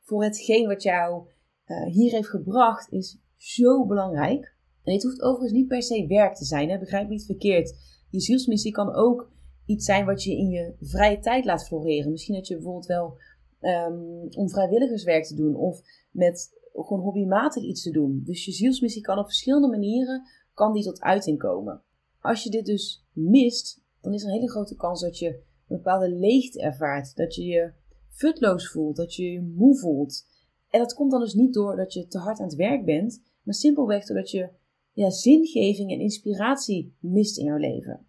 voor 0.00 0.24
hetgeen 0.24 0.66
wat 0.66 0.82
jou 0.82 1.28
uh, 1.66 1.86
hier 1.86 2.12
heeft 2.12 2.28
gebracht, 2.28 2.92
is 2.92 3.18
zo 3.36 3.86
belangrijk. 3.86 4.54
En 4.82 4.92
het 4.92 5.02
hoeft 5.02 5.22
overigens 5.22 5.52
niet 5.52 5.68
per 5.68 5.82
se 5.82 6.06
werk 6.06 6.34
te 6.34 6.44
zijn, 6.44 6.70
hè? 6.70 6.78
begrijp 6.78 7.08
niet 7.08 7.26
verkeerd. 7.26 7.74
Je 8.10 8.20
zielsmissie 8.20 8.72
kan 8.72 8.94
ook 8.94 9.30
iets 9.66 9.84
zijn 9.84 10.06
wat 10.06 10.22
je 10.22 10.36
in 10.36 10.48
je 10.48 10.74
vrije 10.80 11.18
tijd 11.18 11.44
laat 11.44 11.66
floreren. 11.66 12.10
Misschien 12.10 12.34
dat 12.34 12.46
je 12.46 12.54
bijvoorbeeld 12.54 12.86
wel 12.86 13.18
um, 13.60 14.28
om 14.30 14.50
vrijwilligerswerk 14.50 15.24
te 15.24 15.34
doen 15.34 15.56
of 15.56 15.80
met 16.10 16.60
gewoon 16.72 17.02
hobbymatig 17.02 17.62
iets 17.62 17.82
te 17.82 17.90
doen. 17.90 18.22
Dus 18.24 18.44
je 18.44 18.52
zielsmissie 18.52 19.02
kan 19.02 19.18
op 19.18 19.24
verschillende 19.24 19.68
manieren 19.68 20.22
kan 20.54 20.72
die 20.72 20.82
tot 20.82 21.00
uiting 21.00 21.38
komen. 21.38 21.82
Als 22.20 22.42
je 22.42 22.50
dit 22.50 22.66
dus 22.66 23.04
mist, 23.12 23.82
dan 24.00 24.12
is 24.12 24.22
er 24.22 24.28
een 24.28 24.34
hele 24.34 24.50
grote 24.50 24.76
kans 24.76 25.00
dat 25.00 25.18
je 25.18 25.28
een 25.28 25.76
bepaalde 25.76 26.10
leegte 26.10 26.60
ervaart. 26.60 27.16
Dat 27.16 27.34
je 27.34 27.44
je 27.44 27.72
futloos 28.08 28.70
voelt, 28.70 28.96
dat 28.96 29.14
je 29.14 29.30
je 29.30 29.40
moe 29.40 29.78
voelt. 29.78 30.26
En 30.70 30.78
dat 30.78 30.94
komt 30.94 31.10
dan 31.10 31.20
dus 31.20 31.34
niet 31.34 31.54
door 31.54 31.76
dat 31.76 31.92
je 31.92 32.06
te 32.06 32.18
hard 32.18 32.38
aan 32.38 32.46
het 32.46 32.54
werk 32.54 32.84
bent, 32.84 33.22
maar 33.42 33.54
simpelweg 33.54 34.06
doordat 34.06 34.30
je 34.30 34.48
ja, 34.92 35.10
zingeving 35.10 35.90
en 35.90 36.00
inspiratie 36.00 36.96
mist 36.98 37.38
in 37.38 37.44
jouw 37.44 37.56
leven. 37.56 38.06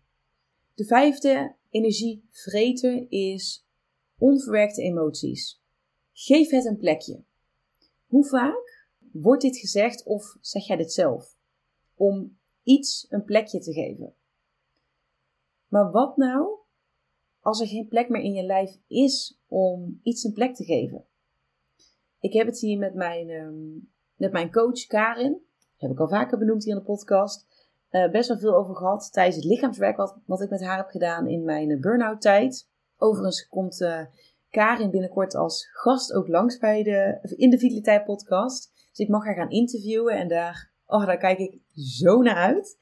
De 0.73 0.85
vijfde 0.85 1.55
energievreter 1.69 3.05
is 3.11 3.67
onverwerkte 4.17 4.81
emoties. 4.81 5.61
Geef 6.13 6.49
het 6.49 6.65
een 6.65 6.77
plekje. 6.77 7.23
Hoe 8.07 8.25
vaak 8.25 8.87
wordt 9.11 9.41
dit 9.41 9.57
gezegd 9.57 10.05
of 10.05 10.37
zeg 10.41 10.67
jij 10.67 10.77
dit 10.77 10.93
zelf? 10.93 11.32
Om 11.95 12.37
iets 12.63 13.07
een 13.09 13.23
plekje 13.23 13.59
te 13.59 13.73
geven. 13.73 14.15
Maar 15.67 15.91
wat 15.91 16.17
nou 16.17 16.57
als 17.39 17.61
er 17.61 17.67
geen 17.67 17.87
plek 17.87 18.09
meer 18.09 18.21
in 18.21 18.33
je 18.33 18.43
lijf 18.43 18.79
is 18.87 19.41
om 19.47 19.99
iets 20.03 20.23
een 20.23 20.33
plek 20.33 20.55
te 20.55 20.63
geven? 20.63 21.05
Ik 22.19 22.33
heb 22.33 22.45
het 22.45 22.59
hier 22.59 22.77
met 22.77 22.93
mijn, 22.93 23.29
ehm, 23.29 23.73
met 24.15 24.31
mijn 24.31 24.51
coach 24.51 24.85
Karin, 24.85 25.41
heb 25.77 25.91
ik 25.91 25.99
al 25.99 26.07
vaker 26.07 26.37
benoemd 26.37 26.63
hier 26.63 26.73
in 26.73 26.79
de 26.79 26.85
podcast, 26.85 27.47
uh, 27.91 28.11
best 28.11 28.27
wel 28.27 28.37
veel 28.37 28.55
over 28.55 28.75
gehad 28.75 29.13
tijdens 29.13 29.35
het 29.35 29.45
lichaamswerk 29.45 29.97
wat, 29.97 30.17
wat 30.25 30.41
ik 30.41 30.49
met 30.49 30.63
haar 30.63 30.77
heb 30.77 30.89
gedaan 30.89 31.27
in 31.27 31.43
mijn 31.43 31.69
uh, 31.69 31.79
burn-out 31.79 32.21
tijd. 32.21 32.69
Overigens 32.97 33.47
komt 33.47 33.81
uh, 33.81 34.05
Karin 34.49 34.91
binnenkort 34.91 35.35
als 35.35 35.67
gast 35.71 36.13
ook 36.13 36.27
langs 36.27 36.57
bij 36.57 36.83
de, 36.83 37.19
in 37.35 37.49
de 37.49 37.57
Vitaliteit 37.57 38.03
podcast. 38.03 38.71
Dus 38.89 39.05
ik 39.05 39.09
mag 39.09 39.25
haar 39.25 39.35
gaan 39.35 39.49
interviewen 39.49 40.15
en 40.15 40.27
daar, 40.27 40.72
oh, 40.85 41.05
daar 41.05 41.17
kijk 41.17 41.37
ik 41.37 41.59
zo 41.75 42.21
naar 42.21 42.35
uit. 42.35 42.77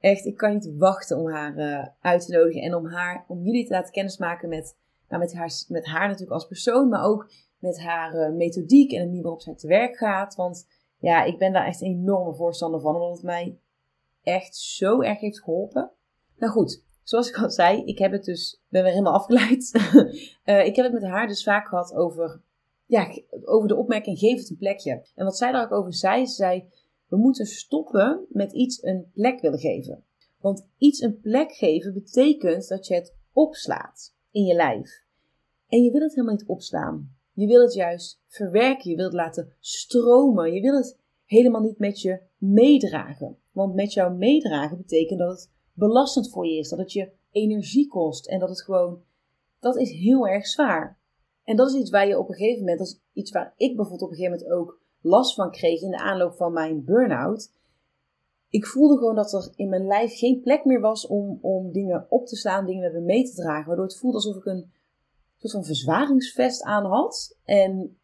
Echt, 0.00 0.24
ik 0.24 0.36
kan 0.36 0.52
niet 0.52 0.72
wachten 0.76 1.18
om 1.18 1.30
haar 1.30 1.94
uit 2.00 2.26
te 2.26 2.36
nodigen 2.36 2.62
en 2.62 2.74
om, 2.74 2.86
haar, 2.86 3.24
om 3.28 3.42
jullie 3.44 3.66
te 3.66 3.72
laten 3.72 3.92
kennismaken 3.92 4.48
met, 4.48 4.76
nou, 5.08 5.22
met, 5.22 5.34
haar, 5.34 5.50
met 5.68 5.86
haar 5.86 6.06
natuurlijk 6.06 6.32
als 6.32 6.46
persoon, 6.46 6.88
maar 6.88 7.04
ook 7.04 7.30
met 7.58 7.80
haar 7.80 8.32
methodiek 8.32 8.92
en 8.92 9.00
de 9.00 9.06
manier 9.06 9.22
waarop 9.22 9.42
zij 9.42 9.54
te 9.54 9.68
werk 9.68 9.96
gaat. 9.96 10.34
Want 10.34 10.66
ja, 10.98 11.24
ik 11.24 11.38
ben 11.38 11.52
daar 11.52 11.66
echt 11.66 11.80
een 11.80 11.86
enorme 11.86 12.34
voorstander 12.34 12.80
van, 12.80 12.94
omdat 12.94 13.16
het 13.16 13.24
mij 13.24 13.58
echt 14.22 14.56
zo 14.56 15.00
erg 15.00 15.20
heeft 15.20 15.42
geholpen. 15.42 15.90
Nou 16.36 16.52
goed, 16.52 16.82
zoals 17.02 17.28
ik 17.28 17.36
al 17.36 17.50
zei, 17.50 17.84
ik 17.84 17.98
heb 17.98 18.12
het 18.12 18.24
dus, 18.24 18.62
ben 18.68 18.82
weer 18.82 18.92
helemaal 18.92 19.14
afgeleid. 19.20 19.70
uh, 20.44 20.66
ik 20.66 20.76
heb 20.76 20.84
het 20.84 20.92
met 20.92 21.10
haar 21.10 21.26
dus 21.26 21.42
vaak 21.44 21.68
gehad 21.68 21.94
over, 21.94 22.40
ja, 22.86 23.08
over 23.44 23.68
de 23.68 23.76
opmerking 23.76 24.18
geef 24.18 24.38
het 24.38 24.50
een 24.50 24.56
plekje. 24.56 25.06
En 25.14 25.24
wat 25.24 25.36
zij 25.36 25.52
daar 25.52 25.64
ook 25.64 25.72
over 25.72 25.94
zei, 25.94 26.26
ze 26.26 26.34
zei, 26.34 26.68
we 27.08 27.16
moeten 27.16 27.46
stoppen 27.46 28.26
met 28.28 28.52
iets 28.52 28.82
een 28.82 29.10
plek 29.12 29.40
willen 29.40 29.58
geven. 29.58 30.04
Want 30.40 30.68
iets 30.78 31.00
een 31.00 31.20
plek 31.20 31.52
geven 31.52 31.94
betekent 31.94 32.68
dat 32.68 32.86
je 32.86 32.94
het 32.94 33.14
opslaat 33.32 34.14
in 34.30 34.44
je 34.44 34.54
lijf. 34.54 35.04
En 35.68 35.82
je 35.82 35.90
wil 35.90 36.00
het 36.00 36.14
helemaal 36.14 36.34
niet 36.34 36.48
opslaan. 36.48 37.14
Je 37.32 37.46
wil 37.46 37.62
het 37.62 37.74
juist 37.74 38.20
verwerken, 38.26 38.90
je 38.90 38.96
wil 38.96 39.04
het 39.04 39.14
laten 39.14 39.52
stromen, 39.60 40.52
je 40.52 40.60
wil 40.60 40.76
het 40.76 40.98
helemaal 41.24 41.60
niet 41.60 41.78
met 41.78 42.00
je 42.00 42.20
meedragen. 42.38 43.38
Want 43.52 43.74
met 43.74 43.92
jou 43.92 44.14
meedragen 44.14 44.76
betekent 44.76 45.18
dat 45.18 45.30
het 45.30 45.50
belastend 45.72 46.30
voor 46.30 46.46
je 46.46 46.58
is, 46.58 46.68
dat 46.68 46.78
het 46.78 46.92
je 46.92 47.12
energie 47.30 47.88
kost 47.88 48.26
en 48.26 48.38
dat 48.38 48.48
het 48.48 48.62
gewoon, 48.62 49.02
dat 49.60 49.76
is 49.76 49.90
heel 49.90 50.26
erg 50.26 50.46
zwaar. 50.46 50.98
En 51.44 51.56
dat 51.56 51.68
is 51.68 51.80
iets 51.80 51.90
waar 51.90 52.08
je 52.08 52.18
op 52.18 52.28
een 52.28 52.34
gegeven 52.34 52.58
moment, 52.58 52.78
dat 52.78 52.86
is 52.86 53.00
iets 53.12 53.30
waar 53.30 53.54
ik 53.56 53.76
bijvoorbeeld 53.76 54.02
op 54.02 54.10
een 54.10 54.16
gegeven 54.16 54.38
moment 54.38 54.58
ook 54.58 54.80
last 55.06 55.34
van 55.34 55.50
kreeg 55.50 55.80
in 55.80 55.90
de 55.90 55.98
aanloop 55.98 56.34
van 56.34 56.52
mijn 56.52 56.84
burn-out. 56.84 57.52
Ik 58.48 58.66
voelde 58.66 58.96
gewoon 58.98 59.14
dat 59.14 59.32
er 59.32 59.52
in 59.56 59.68
mijn 59.68 59.86
lijf 59.86 60.18
geen 60.18 60.40
plek 60.40 60.64
meer 60.64 60.80
was 60.80 61.06
om, 61.06 61.38
om 61.40 61.72
dingen 61.72 62.06
op 62.08 62.26
te 62.26 62.36
slaan, 62.36 62.66
dingen 62.66 62.82
met 62.82 62.92
me 62.92 63.06
mee 63.06 63.24
te 63.24 63.34
dragen. 63.34 63.66
Waardoor 63.66 63.84
het 63.84 63.98
voelde 63.98 64.16
alsof 64.16 64.36
ik 64.36 64.44
een 64.44 64.70
soort 65.36 65.52
van 65.52 65.64
verzwaringsvest 65.64 66.62
aan 66.62 66.84
had. 66.84 67.38
En 67.44 67.98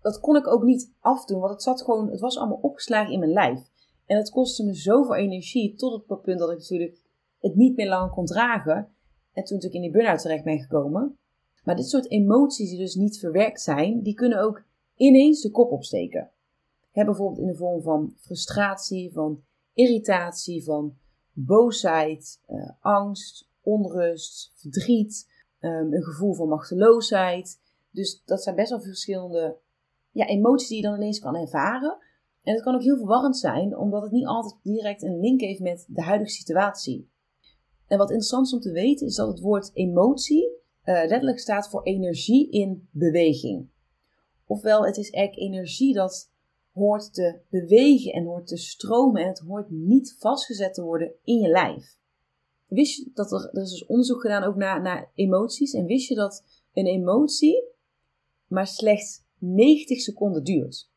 dat 0.00 0.20
kon 0.20 0.36
ik 0.36 0.46
ook 0.46 0.62
niet 0.62 0.92
afdoen, 1.00 1.40
want 1.40 1.52
het 1.52 1.62
zat 1.62 1.82
gewoon, 1.82 2.10
het 2.10 2.20
was 2.20 2.38
allemaal 2.38 2.58
opgeslagen 2.62 3.12
in 3.12 3.18
mijn 3.18 3.32
lijf. 3.32 3.60
En 4.06 4.16
het 4.16 4.30
kostte 4.30 4.64
me 4.64 4.74
zoveel 4.74 5.14
energie 5.14 5.74
tot 5.74 5.92
het 6.08 6.22
punt 6.22 6.38
dat 6.38 6.50
ik 6.50 6.58
natuurlijk 6.58 6.98
het 7.40 7.54
niet 7.54 7.76
meer 7.76 7.88
lang 7.88 8.10
kon 8.10 8.26
dragen. 8.26 8.88
En 9.32 9.44
toen 9.44 9.60
ik 9.60 9.72
in 9.72 9.80
die 9.80 9.90
burn-out 9.90 10.20
terecht 10.20 10.44
ben 10.44 10.58
gekomen. 10.58 11.18
Maar 11.64 11.76
dit 11.76 11.88
soort 11.88 12.10
emoties 12.10 12.70
die 12.70 12.78
dus 12.78 12.94
niet 12.94 13.18
verwerkt 13.18 13.60
zijn, 13.60 14.02
die 14.02 14.14
kunnen 14.14 14.40
ook 14.40 14.62
ineens 14.96 15.40
de 15.40 15.50
kop 15.50 15.70
opsteken. 15.70 16.30
He, 16.98 17.04
bijvoorbeeld 17.04 17.40
in 17.40 17.46
de 17.46 17.56
vorm 17.56 17.82
van 17.82 18.14
frustratie, 18.16 19.12
van 19.12 19.42
irritatie, 19.72 20.64
van 20.64 20.96
boosheid, 21.32 22.40
uh, 22.48 22.70
angst, 22.80 23.48
onrust, 23.60 24.52
verdriet, 24.54 25.28
um, 25.60 25.92
een 25.92 26.02
gevoel 26.02 26.34
van 26.34 26.48
machteloosheid. 26.48 27.60
Dus 27.90 28.22
dat 28.24 28.42
zijn 28.42 28.54
best 28.54 28.70
wel 28.70 28.80
verschillende 28.80 29.56
ja, 30.10 30.26
emoties 30.26 30.68
die 30.68 30.76
je 30.76 30.82
dan 30.82 30.94
ineens 30.94 31.18
kan 31.18 31.36
ervaren. 31.36 31.98
En 32.42 32.54
het 32.54 32.62
kan 32.62 32.74
ook 32.74 32.82
heel 32.82 32.96
verwarrend 32.96 33.36
zijn, 33.36 33.76
omdat 33.76 34.02
het 34.02 34.12
niet 34.12 34.26
altijd 34.26 34.62
direct 34.62 35.02
een 35.02 35.20
link 35.20 35.40
heeft 35.40 35.60
met 35.60 35.86
de 35.88 36.02
huidige 36.02 36.30
situatie. 36.30 37.10
En 37.86 37.98
wat 37.98 38.10
interessant 38.10 38.46
is 38.46 38.52
om 38.52 38.60
te 38.60 38.72
weten, 38.72 39.06
is 39.06 39.14
dat 39.14 39.28
het 39.28 39.40
woord 39.40 39.70
emotie 39.74 40.46
uh, 40.84 40.94
letterlijk 40.94 41.38
staat 41.38 41.68
voor 41.68 41.82
energie 41.82 42.50
in 42.50 42.88
beweging. 42.90 43.68
Ofwel, 44.46 44.86
het 44.86 44.96
is 44.96 45.10
eigenlijk 45.10 45.52
energie 45.52 45.94
dat 45.94 46.36
hoort 46.78 47.14
te 47.14 47.38
bewegen 47.50 48.12
en 48.12 48.24
hoort 48.24 48.46
te 48.46 48.56
stromen 48.56 49.22
en 49.22 49.28
het 49.28 49.38
hoort 49.38 49.70
niet 49.70 50.16
vastgezet 50.18 50.74
te 50.74 50.82
worden 50.82 51.12
in 51.22 51.38
je 51.38 51.48
lijf. 51.48 51.96
Wist 52.66 52.96
je 52.96 53.10
dat 53.14 53.32
er, 53.32 53.50
er 53.52 53.62
is 53.62 53.70
dus 53.70 53.86
onderzoek 53.86 54.20
gedaan 54.20 54.42
ook 54.42 54.56
naar, 54.56 54.82
naar 54.82 55.10
emoties 55.14 55.72
en 55.72 55.84
wist 55.84 56.08
je 56.08 56.14
dat 56.14 56.44
een 56.72 56.86
emotie 56.86 57.64
maar 58.46 58.66
slechts 58.66 59.22
90 59.38 60.00
seconden 60.00 60.44
duurt? 60.44 60.90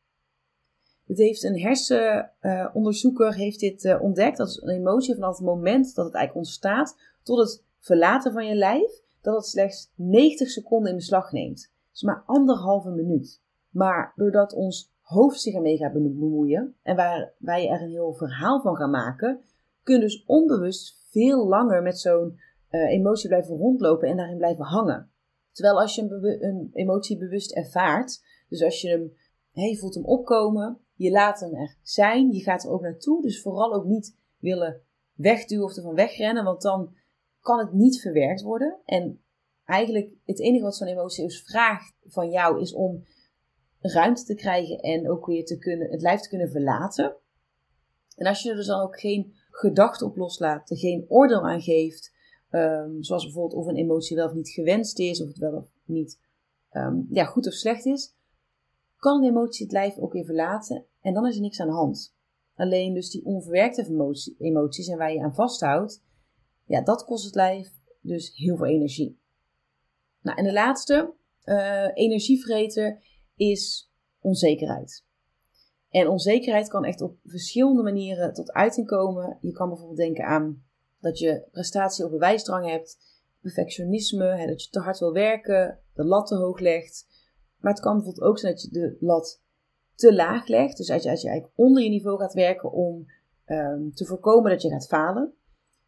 Het 1.06 1.18
heeft 1.18 1.42
een 1.42 1.60
hersenonderzoeker 1.60 3.34
heeft 3.34 3.60
dit 3.60 3.84
uh, 3.84 4.02
ontdekt. 4.02 4.36
Dat 4.36 4.48
is 4.48 4.60
een 4.62 4.68
emotie 4.68 5.14
vanaf 5.14 5.36
het 5.36 5.46
moment 5.46 5.94
dat 5.94 6.04
het 6.04 6.14
eigenlijk 6.14 6.46
ontstaat 6.46 6.96
tot 7.22 7.38
het 7.38 7.64
verlaten 7.78 8.32
van 8.32 8.46
je 8.46 8.54
lijf. 8.54 9.00
Dat 9.20 9.34
het 9.34 9.46
slechts 9.46 9.92
90 9.94 10.50
seconden 10.50 10.90
in 10.90 10.96
beslag 10.96 11.32
neemt. 11.32 11.72
Dus 11.90 12.02
maar 12.02 12.22
anderhalve 12.26 12.90
minuut. 12.90 13.42
Maar 13.70 14.12
doordat 14.16 14.52
ons 14.52 14.91
hoofd 15.02 15.40
zich 15.40 15.54
ermee 15.54 15.76
gaat 15.76 15.92
bemoeien 15.92 16.76
en 16.82 16.96
waar 16.96 17.34
wij 17.38 17.68
er 17.68 17.82
een 17.82 17.90
heel 17.90 18.12
verhaal 18.12 18.60
van 18.60 18.76
gaan 18.76 18.90
maken, 18.90 19.40
kun 19.82 19.94
je 19.94 20.00
dus 20.00 20.24
onbewust 20.26 21.06
veel 21.10 21.48
langer 21.48 21.82
met 21.82 21.98
zo'n 21.98 22.40
uh, 22.70 22.90
emotie 22.90 23.28
blijven 23.28 23.56
rondlopen 23.56 24.08
en 24.08 24.16
daarin 24.16 24.36
blijven 24.36 24.64
hangen. 24.64 25.10
Terwijl 25.52 25.80
als 25.80 25.94
je 25.94 26.02
een, 26.02 26.44
een 26.44 26.70
emotie 26.72 27.18
bewust 27.18 27.52
ervaart, 27.52 28.22
dus 28.48 28.62
als 28.62 28.80
je 28.80 28.88
hem, 28.88 29.12
hey, 29.52 29.76
voelt 29.76 29.94
hem 29.94 30.04
opkomen, 30.04 30.80
je 30.94 31.10
laat 31.10 31.40
hem 31.40 31.54
er 31.54 31.76
zijn. 31.82 32.32
Je 32.32 32.40
gaat 32.40 32.64
er 32.64 32.70
ook 32.70 32.80
naartoe. 32.80 33.22
Dus 33.22 33.42
vooral 33.42 33.74
ook 33.74 33.84
niet 33.84 34.16
willen 34.38 34.80
wegduwen 35.14 35.64
of 35.64 35.76
ervan 35.76 35.94
wegrennen. 35.94 36.44
Want 36.44 36.62
dan 36.62 36.94
kan 37.40 37.58
het 37.58 37.72
niet 37.72 38.00
verwerkt 38.00 38.42
worden. 38.42 38.78
En 38.84 39.22
eigenlijk 39.64 40.10
het 40.24 40.40
enige 40.40 40.64
wat 40.64 40.76
zo'n 40.76 40.88
emotie 40.88 41.24
dus 41.24 41.42
vraagt 41.42 41.94
van 42.04 42.30
jou 42.30 42.60
is 42.60 42.74
om 42.74 43.04
ruimte 43.82 44.24
te 44.24 44.34
krijgen 44.34 44.78
en 44.78 45.10
ook 45.10 45.26
weer 45.26 45.44
te 45.44 45.58
kunnen, 45.58 45.90
het 45.90 46.02
lijf 46.02 46.20
te 46.20 46.28
kunnen 46.28 46.50
verlaten. 46.50 47.16
En 48.16 48.26
als 48.26 48.42
je 48.42 48.50
er 48.50 48.56
dus 48.56 48.66
dan 48.66 48.80
ook 48.80 49.00
geen 49.00 49.34
gedachten 49.50 50.06
op 50.06 50.16
loslaat, 50.16 50.70
er 50.70 50.76
geen 50.76 51.04
oordeel 51.08 51.48
aan 51.48 51.60
geeft, 51.60 52.12
um, 52.50 53.02
zoals 53.02 53.24
bijvoorbeeld 53.24 53.60
of 53.60 53.66
een 53.66 53.76
emotie 53.76 54.16
wel 54.16 54.26
of 54.26 54.34
niet 54.34 54.48
gewenst 54.48 54.98
is, 54.98 55.22
of 55.22 55.28
het 55.28 55.38
wel 55.38 55.52
of 55.52 55.68
niet 55.84 56.20
um, 56.72 57.06
ja, 57.10 57.24
goed 57.24 57.46
of 57.46 57.52
slecht 57.52 57.86
is, 57.86 58.14
kan 58.96 59.22
een 59.22 59.28
emotie 59.28 59.64
het 59.64 59.74
lijf 59.74 59.98
ook 59.98 60.12
weer 60.12 60.24
verlaten 60.24 60.84
en 61.00 61.14
dan 61.14 61.26
is 61.26 61.34
er 61.34 61.40
niks 61.40 61.60
aan 61.60 61.66
de 61.66 61.72
hand. 61.72 62.14
Alleen 62.54 62.94
dus 62.94 63.10
die 63.10 63.24
onverwerkte 63.24 64.34
emoties 64.38 64.88
en 64.88 64.98
waar 64.98 65.12
je 65.12 65.22
aan 65.22 65.34
vasthoudt, 65.34 66.02
ja, 66.64 66.82
dat 66.82 67.04
kost 67.04 67.24
het 67.24 67.34
lijf 67.34 67.70
dus 68.00 68.36
heel 68.36 68.56
veel 68.56 68.66
energie. 68.66 69.20
Nou, 70.20 70.38
en 70.38 70.44
de 70.44 70.52
laatste, 70.52 71.12
uh, 71.44 71.88
energievreter 71.94 73.02
is 73.50 73.90
onzekerheid. 74.20 75.04
En 75.90 76.08
onzekerheid 76.08 76.68
kan 76.68 76.84
echt 76.84 77.00
op 77.00 77.16
verschillende 77.24 77.82
manieren 77.82 78.32
tot 78.32 78.52
uiting 78.52 78.86
komen. 78.86 79.38
Je 79.40 79.52
kan 79.52 79.68
bijvoorbeeld 79.68 79.98
denken 79.98 80.24
aan 80.24 80.62
dat 81.00 81.18
je 81.18 81.44
prestatie 81.50 82.04
op 82.04 82.10
bewijsdrang 82.10 82.66
hebt, 82.66 82.98
perfectionisme, 83.40 84.24
hè, 84.24 84.46
dat 84.46 84.64
je 84.64 84.70
te 84.70 84.80
hard 84.80 84.98
wil 84.98 85.12
werken, 85.12 85.78
de 85.94 86.04
lat 86.04 86.26
te 86.26 86.34
hoog 86.34 86.58
legt. 86.58 87.06
Maar 87.58 87.72
het 87.72 87.80
kan 87.80 87.94
bijvoorbeeld 87.94 88.26
ook 88.26 88.38
zijn 88.38 88.52
dat 88.52 88.62
je 88.62 88.70
de 88.70 88.96
lat 89.00 89.40
te 89.94 90.14
laag 90.14 90.46
legt. 90.46 90.76
Dus 90.76 90.86
dat 90.86 91.02
je, 91.02 91.10
als 91.10 91.22
je 91.22 91.28
eigenlijk 91.28 91.58
onder 91.58 91.82
je 91.82 91.88
niveau 91.88 92.18
gaat 92.18 92.34
werken 92.34 92.72
om 92.72 93.06
um, 93.46 93.94
te 93.94 94.06
voorkomen 94.06 94.50
dat 94.50 94.62
je 94.62 94.68
gaat 94.68 94.86
falen. 94.86 95.34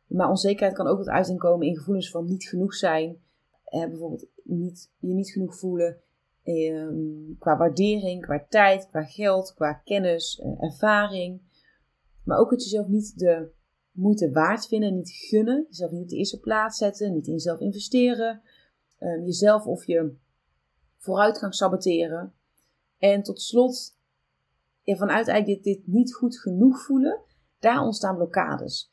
Maar 0.07 0.29
onzekerheid 0.29 0.77
kan 0.77 0.87
ook 0.87 0.99
tot 0.99 1.09
uiting 1.09 1.39
komen 1.39 1.67
in 1.67 1.77
gevoelens 1.77 2.11
van 2.11 2.27
niet 2.27 2.49
genoeg 2.49 2.75
zijn. 2.75 3.23
Bijvoorbeeld 3.71 4.27
niet, 4.43 4.91
je 4.99 5.15
niet 5.15 5.31
genoeg 5.31 5.59
voelen 5.59 6.03
eh, 6.45 6.89
qua 7.39 7.57
waardering, 7.57 8.23
qua 8.23 8.47
tijd, 8.49 8.89
qua 8.89 9.03
geld, 9.03 9.55
qua 9.55 9.73
kennis, 9.73 10.41
eh, 10.41 10.63
ervaring. 10.63 11.41
Maar 12.25 12.39
ook 12.39 12.51
het 12.51 12.63
jezelf 12.63 12.87
niet 12.87 13.19
de 13.19 13.51
moeite 13.91 14.31
waard 14.31 14.67
vinden, 14.67 14.95
niet 14.95 15.11
gunnen. 15.11 15.67
Jezelf 15.69 15.91
niet 15.91 16.03
op 16.03 16.09
de 16.09 16.17
eerste 16.17 16.41
plaats 16.41 16.79
zetten, 16.79 17.13
niet 17.13 17.27
in 17.27 17.33
jezelf 17.33 17.61
investeren. 17.61 18.43
Ehm, 18.99 19.25
jezelf 19.25 19.67
of 19.67 19.87
je 19.87 20.15
vooruitgang 20.97 21.55
saboteren. 21.55 22.33
En 22.99 23.23
tot 23.23 23.41
slot, 23.41 23.97
vanuit 24.85 25.29
eigenlijk 25.29 25.63
dit, 25.63 25.77
dit 25.77 25.87
niet 25.87 26.15
goed 26.15 26.39
genoeg 26.39 26.85
voelen, 26.85 27.21
daar 27.59 27.81
ontstaan 27.81 28.17
blokkades. 28.17 28.91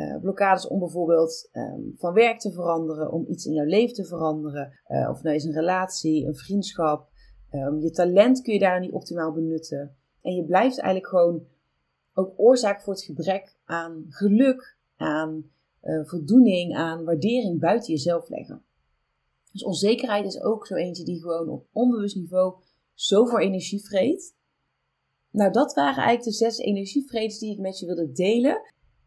Uh, 0.00 0.20
blokkades 0.20 0.66
om 0.66 0.78
bijvoorbeeld 0.78 1.48
um, 1.52 1.94
van 1.96 2.12
werk 2.12 2.38
te 2.38 2.52
veranderen, 2.52 3.12
om 3.12 3.26
iets 3.28 3.44
in 3.44 3.52
jouw 3.52 3.64
leven 3.64 3.94
te 3.94 4.04
veranderen. 4.04 4.80
Uh, 4.88 5.08
of 5.10 5.22
nou 5.22 5.36
is 5.36 5.44
een 5.44 5.52
relatie, 5.52 6.26
een 6.26 6.36
vriendschap. 6.36 7.08
Um, 7.52 7.80
je 7.80 7.90
talent 7.90 8.42
kun 8.42 8.52
je 8.52 8.58
daar 8.58 8.80
niet 8.80 8.92
optimaal 8.92 9.32
benutten. 9.32 9.96
En 10.22 10.34
je 10.34 10.44
blijft 10.44 10.78
eigenlijk 10.78 11.08
gewoon 11.08 11.46
ook 12.14 12.32
oorzaak 12.36 12.82
voor 12.82 12.92
het 12.92 13.02
gebrek 13.02 13.56
aan 13.64 14.04
geluk, 14.08 14.76
aan 14.96 15.50
uh, 15.82 16.04
voldoening, 16.04 16.76
aan 16.76 17.04
waardering 17.04 17.60
buiten 17.60 17.92
jezelf 17.92 18.28
leggen. 18.28 18.62
Dus 19.52 19.64
onzekerheid 19.64 20.26
is 20.26 20.42
ook 20.42 20.66
zo 20.66 20.74
eentje 20.74 21.04
die 21.04 21.20
gewoon 21.20 21.48
op 21.48 21.66
onbewust 21.72 22.16
niveau 22.16 22.54
zoveel 22.94 23.38
energie 23.38 23.84
vreet. 23.84 24.34
Nou, 25.30 25.52
dat 25.52 25.74
waren 25.74 26.04
eigenlijk 26.04 26.24
de 26.24 26.44
zes 26.44 26.58
energievreders 26.58 27.38
die 27.38 27.52
ik 27.52 27.58
met 27.58 27.78
je 27.78 27.86
wilde 27.86 28.12
delen. 28.12 28.60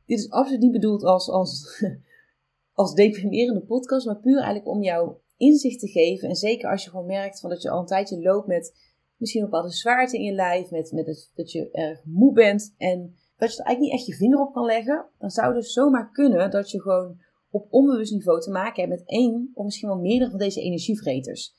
Dit 0.05 0.17
is 0.17 0.29
absoluut 0.29 0.61
niet 0.61 0.71
bedoeld 0.71 1.03
als, 1.03 1.29
als, 1.29 1.83
als 2.81 2.93
deprimerende 2.93 3.61
podcast, 3.61 4.05
maar 4.05 4.19
puur 4.19 4.35
eigenlijk 4.35 4.67
om 4.67 4.83
jou 4.83 5.13
inzicht 5.37 5.79
te 5.79 5.87
geven. 5.87 6.29
En 6.29 6.35
zeker 6.35 6.69
als 6.69 6.83
je 6.83 6.89
gewoon 6.89 7.05
merkt 7.05 7.39
van 7.39 7.49
dat 7.49 7.61
je 7.61 7.69
al 7.69 7.79
een 7.79 7.85
tijdje 7.85 8.21
loopt 8.21 8.47
met 8.47 8.91
misschien 9.17 9.43
een 9.43 9.49
bepaalde 9.49 9.73
zwaarte 9.73 10.17
in 10.17 10.23
je 10.23 10.31
lijf, 10.31 10.71
met, 10.71 10.91
met 10.91 11.05
het, 11.05 11.31
dat 11.35 11.51
je 11.51 11.71
erg 11.71 12.01
moe 12.03 12.33
bent 12.33 12.73
en 12.77 13.15
dat 13.37 13.51
je 13.51 13.57
er 13.59 13.65
eigenlijk 13.65 13.79
niet 13.79 13.91
echt 13.91 14.05
je 14.05 14.25
vinger 14.25 14.39
op 14.39 14.53
kan 14.53 14.65
leggen, 14.65 15.05
dan 15.17 15.29
zou 15.29 15.47
het 15.47 15.55
dus 15.55 15.73
zomaar 15.73 16.11
kunnen 16.11 16.51
dat 16.51 16.71
je 16.71 16.81
gewoon 16.81 17.21
op 17.49 17.67
onbewust 17.69 18.11
niveau 18.11 18.41
te 18.41 18.51
maken 18.51 18.83
hebt 18.83 18.99
met 18.99 19.09
één 19.09 19.51
of 19.53 19.65
misschien 19.65 19.87
wel 19.87 19.97
meerdere 19.97 20.29
van 20.29 20.39
deze 20.39 20.61
energievreters. 20.61 21.53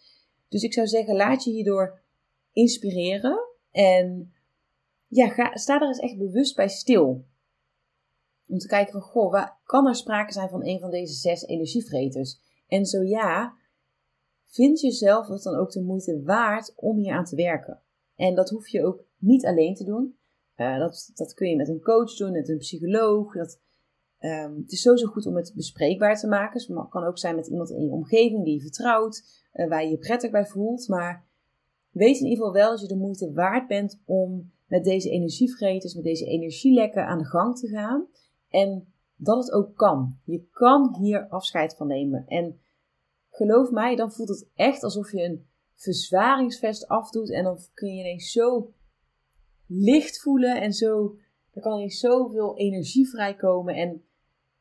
Dus 0.49 0.63
ik 0.63 0.73
zou 0.73 0.87
zeggen, 0.87 1.17
laat 1.17 1.45
je 1.45 1.51
hierdoor 1.51 2.01
inspireren 2.53 3.39
en 3.71 4.33
ja, 5.09 5.29
ga, 5.29 5.57
sta 5.57 5.81
er 5.81 5.87
eens 5.87 5.99
echt 5.99 6.19
bewust 6.19 6.57
bij 6.57 6.69
stil. 6.69 7.25
Om 8.55 8.61
te 8.61 8.67
kijken 8.67 8.93
van, 8.93 9.03
goh, 9.03 9.47
kan 9.65 9.87
er 9.87 9.95
sprake 9.95 10.33
zijn 10.33 10.49
van 10.49 10.67
een 10.67 10.81
van 10.81 10.91
deze 10.91 11.13
zes 11.13 11.43
energievreters? 11.43 12.41
En 12.67 12.87
zo 12.87 13.03
ja, 13.03 13.55
vind 14.47 14.81
jezelf 14.81 15.27
het 15.27 15.43
dan 15.43 15.55
ook 15.55 15.71
de 15.71 15.83
moeite 15.83 16.23
waard 16.23 16.73
om 16.77 16.97
hier 16.97 17.15
aan 17.15 17.25
te 17.25 17.37
werken? 17.37 17.83
En 18.17 18.35
dat 18.35 18.51
hoef 18.51 18.69
je 18.69 18.85
ook 18.85 19.05
niet 19.19 19.47
alleen 19.47 19.75
te 19.75 19.85
doen. 19.85 20.19
Uh, 20.57 20.79
dat, 20.79 21.11
dat 21.15 21.35
kun 21.35 21.49
je 21.49 21.57
met 21.57 21.69
een 21.69 21.81
coach 21.81 22.17
doen, 22.17 22.33
met 22.33 22.49
een 22.49 22.59
psycholoog. 22.59 23.35
Dat, 23.35 23.61
um, 24.21 24.57
het 24.57 24.73
is 24.73 24.81
sowieso 24.81 25.07
goed 25.07 25.27
om 25.27 25.37
het 25.37 25.53
bespreekbaar 25.55 26.19
te 26.19 26.29
maken. 26.29 26.61
Het 26.61 26.89
kan 26.89 27.05
ook 27.05 27.19
zijn 27.19 27.37
met 27.37 27.47
iemand 27.47 27.71
in 27.71 27.85
je 27.85 27.91
omgeving 27.91 28.45
die 28.45 28.55
je 28.55 28.61
vertrouwt, 28.61 29.23
uh, 29.55 29.69
waar 29.69 29.85
je 29.85 29.91
je 29.91 29.99
prettig 29.99 30.31
bij 30.31 30.47
voelt. 30.47 30.89
Maar 30.89 31.27
weet 31.91 32.19
in 32.19 32.27
ieder 32.27 32.45
geval 32.45 32.53
wel 32.53 32.71
dat 32.71 32.81
je 32.81 32.87
de 32.87 32.97
moeite 32.97 33.33
waard 33.33 33.69
bent 33.69 34.03
om 34.05 34.53
met 34.67 34.85
deze 34.85 35.11
energievreters, 35.11 35.95
met 35.95 36.05
deze 36.05 36.25
energielekken 36.25 37.07
aan 37.07 37.19
de 37.19 37.25
gang 37.27 37.59
te 37.59 37.69
gaan. 37.69 38.09
En 38.55 38.93
dat 39.17 39.37
het 39.37 39.53
ook 39.53 39.77
kan. 39.77 40.19
Je 40.25 40.47
kan 40.51 40.97
hier 41.01 41.27
afscheid 41.29 41.77
van 41.77 41.87
nemen. 41.87 42.25
En 42.27 42.61
geloof 43.31 43.71
mij, 43.71 43.97
dan 43.97 44.13
voelt 44.13 44.29
het 44.29 44.47
echt 44.55 44.83
alsof 44.83 45.13
je 45.13 45.23
een 45.23 45.47
verzwaringsvest 45.75 46.89
afdoet. 46.89 47.31
En 47.31 47.45
dan 47.45 47.59
kun 47.75 47.95
je 47.95 48.01
ineens 48.01 48.33
zo 48.33 48.73
licht 49.67 50.21
voelen. 50.21 50.61
En 50.61 50.73
zo, 50.73 51.17
er 51.53 51.63
kan 51.63 51.77
ineens 51.77 51.99
zoveel 51.99 52.57
energie 52.57 53.09
vrijkomen. 53.09 53.75
En 53.75 54.05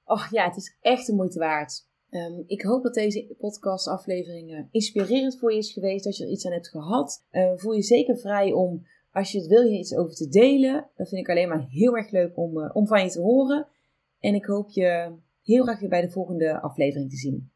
ach 0.04 0.32
ja, 0.32 0.46
het 0.46 0.58
is 0.58 0.78
echt 0.82 1.06
de 1.06 1.14
moeite 1.14 1.40
waard. 1.40 1.88
Um, 2.10 2.44
ik 2.48 2.62
hoop 2.62 2.84
dat 2.84 2.94
deze 2.94 3.36
podcastaflevering 3.38 4.68
inspirerend 4.72 5.40
voor 5.40 5.52
je 5.52 5.58
is 5.58 5.74
geweest. 5.74 6.04
Dat 6.04 6.18
je 6.18 6.24
er 6.24 6.32
iets 6.32 6.46
aan 6.46 6.52
hebt 6.52 6.70
gehad. 6.70 7.26
Uh, 7.32 7.52
voel 7.56 7.74
je 7.74 7.82
zeker 7.82 8.18
vrij 8.18 8.52
om 8.52 8.86
als 9.12 9.32
je 9.32 9.38
het 9.38 9.48
wil 9.48 9.64
hier 9.64 9.80
iets 9.80 9.96
over 9.96 10.16
te 10.16 10.30
delen, 10.30 10.90
dan 10.96 11.06
vind 11.06 11.22
ik 11.22 11.30
alleen 11.30 11.48
maar 11.48 11.68
heel 11.70 11.98
erg 11.98 12.12
leuk 12.12 12.38
om, 12.38 12.58
uh, 12.58 12.70
om 12.74 12.88
van 12.88 13.04
je 13.04 13.10
te 13.10 13.22
horen. 13.22 13.68
En 14.24 14.36
ik 14.36 14.46
hoop 14.46 14.70
je 14.70 15.12
heel 15.42 15.64
graag 15.64 15.80
weer 15.80 15.90
bij 15.90 16.02
de 16.02 16.10
volgende 16.10 16.62
aflevering 16.62 17.10
te 17.10 17.16
zien. 17.16 17.52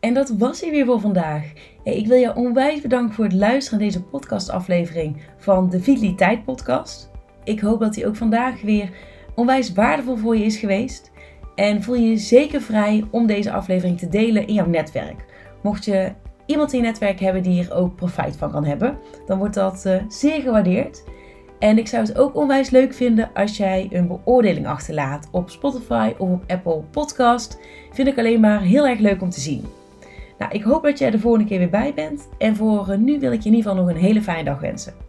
En 0.00 0.14
dat 0.14 0.28
was 0.28 0.60
hij 0.60 0.70
weer 0.70 0.86
voor 0.86 1.00
vandaag. 1.00 1.52
Ik 1.84 2.06
wil 2.06 2.16
je 2.16 2.34
onwijs 2.34 2.80
bedanken 2.80 3.14
voor 3.14 3.24
het 3.24 3.32
luisteren 3.32 3.78
naar 3.78 3.88
deze 3.88 4.02
podcastaflevering 4.02 5.22
van 5.36 5.70
de 5.70 5.80
Vitaliteit 5.80 6.44
Podcast. 6.44 7.10
Ik 7.44 7.60
hoop 7.60 7.80
dat 7.80 7.94
hij 7.94 8.06
ook 8.06 8.16
vandaag 8.16 8.62
weer 8.62 8.90
onwijs 9.34 9.72
waardevol 9.72 10.16
voor 10.16 10.36
je 10.36 10.44
is 10.44 10.56
geweest. 10.56 11.10
En 11.54 11.82
voel 11.82 11.94
je 11.94 12.08
je 12.08 12.16
zeker 12.16 12.60
vrij 12.60 13.04
om 13.10 13.26
deze 13.26 13.52
aflevering 13.52 13.98
te 13.98 14.08
delen 14.08 14.46
in 14.46 14.54
jouw 14.54 14.66
netwerk. 14.66 15.24
Mocht 15.62 15.84
je 15.84 16.12
iemand 16.46 16.72
in 16.72 16.78
je 16.78 16.84
netwerk 16.84 17.20
hebben 17.20 17.42
die 17.42 17.52
hier 17.52 17.74
ook 17.74 17.96
profijt 17.96 18.36
van 18.36 18.50
kan 18.50 18.64
hebben, 18.64 18.98
dan 19.26 19.38
wordt 19.38 19.54
dat 19.54 19.84
uh, 19.86 20.02
zeer 20.08 20.40
gewaardeerd. 20.40 21.04
En 21.58 21.78
ik 21.78 21.88
zou 21.88 22.02
het 22.02 22.18
ook 22.18 22.36
onwijs 22.36 22.70
leuk 22.70 22.94
vinden 22.94 23.30
als 23.34 23.56
jij 23.56 23.88
een 23.90 24.06
beoordeling 24.06 24.66
achterlaat 24.66 25.28
op 25.30 25.50
Spotify 25.50 26.12
of 26.18 26.28
op 26.28 26.44
Apple 26.46 26.82
Podcast. 26.90 27.60
Vind 27.92 28.08
ik 28.08 28.18
alleen 28.18 28.40
maar 28.40 28.60
heel 28.60 28.86
erg 28.86 28.98
leuk 28.98 29.22
om 29.22 29.30
te 29.30 29.40
zien. 29.40 29.64
Nou, 30.38 30.52
ik 30.52 30.62
hoop 30.62 30.82
dat 30.82 30.98
jij 30.98 31.10
de 31.10 31.18
volgende 31.18 31.46
keer 31.46 31.58
weer 31.58 31.70
bij 31.70 31.94
bent. 31.94 32.28
En 32.38 32.56
voor 32.56 32.98
nu 32.98 33.18
wil 33.18 33.32
ik 33.32 33.40
je 33.40 33.48
in 33.48 33.54
ieder 33.54 33.70
geval 33.70 33.84
nog 33.84 33.94
een 33.94 34.00
hele 34.00 34.22
fijne 34.22 34.44
dag 34.44 34.60
wensen. 34.60 35.05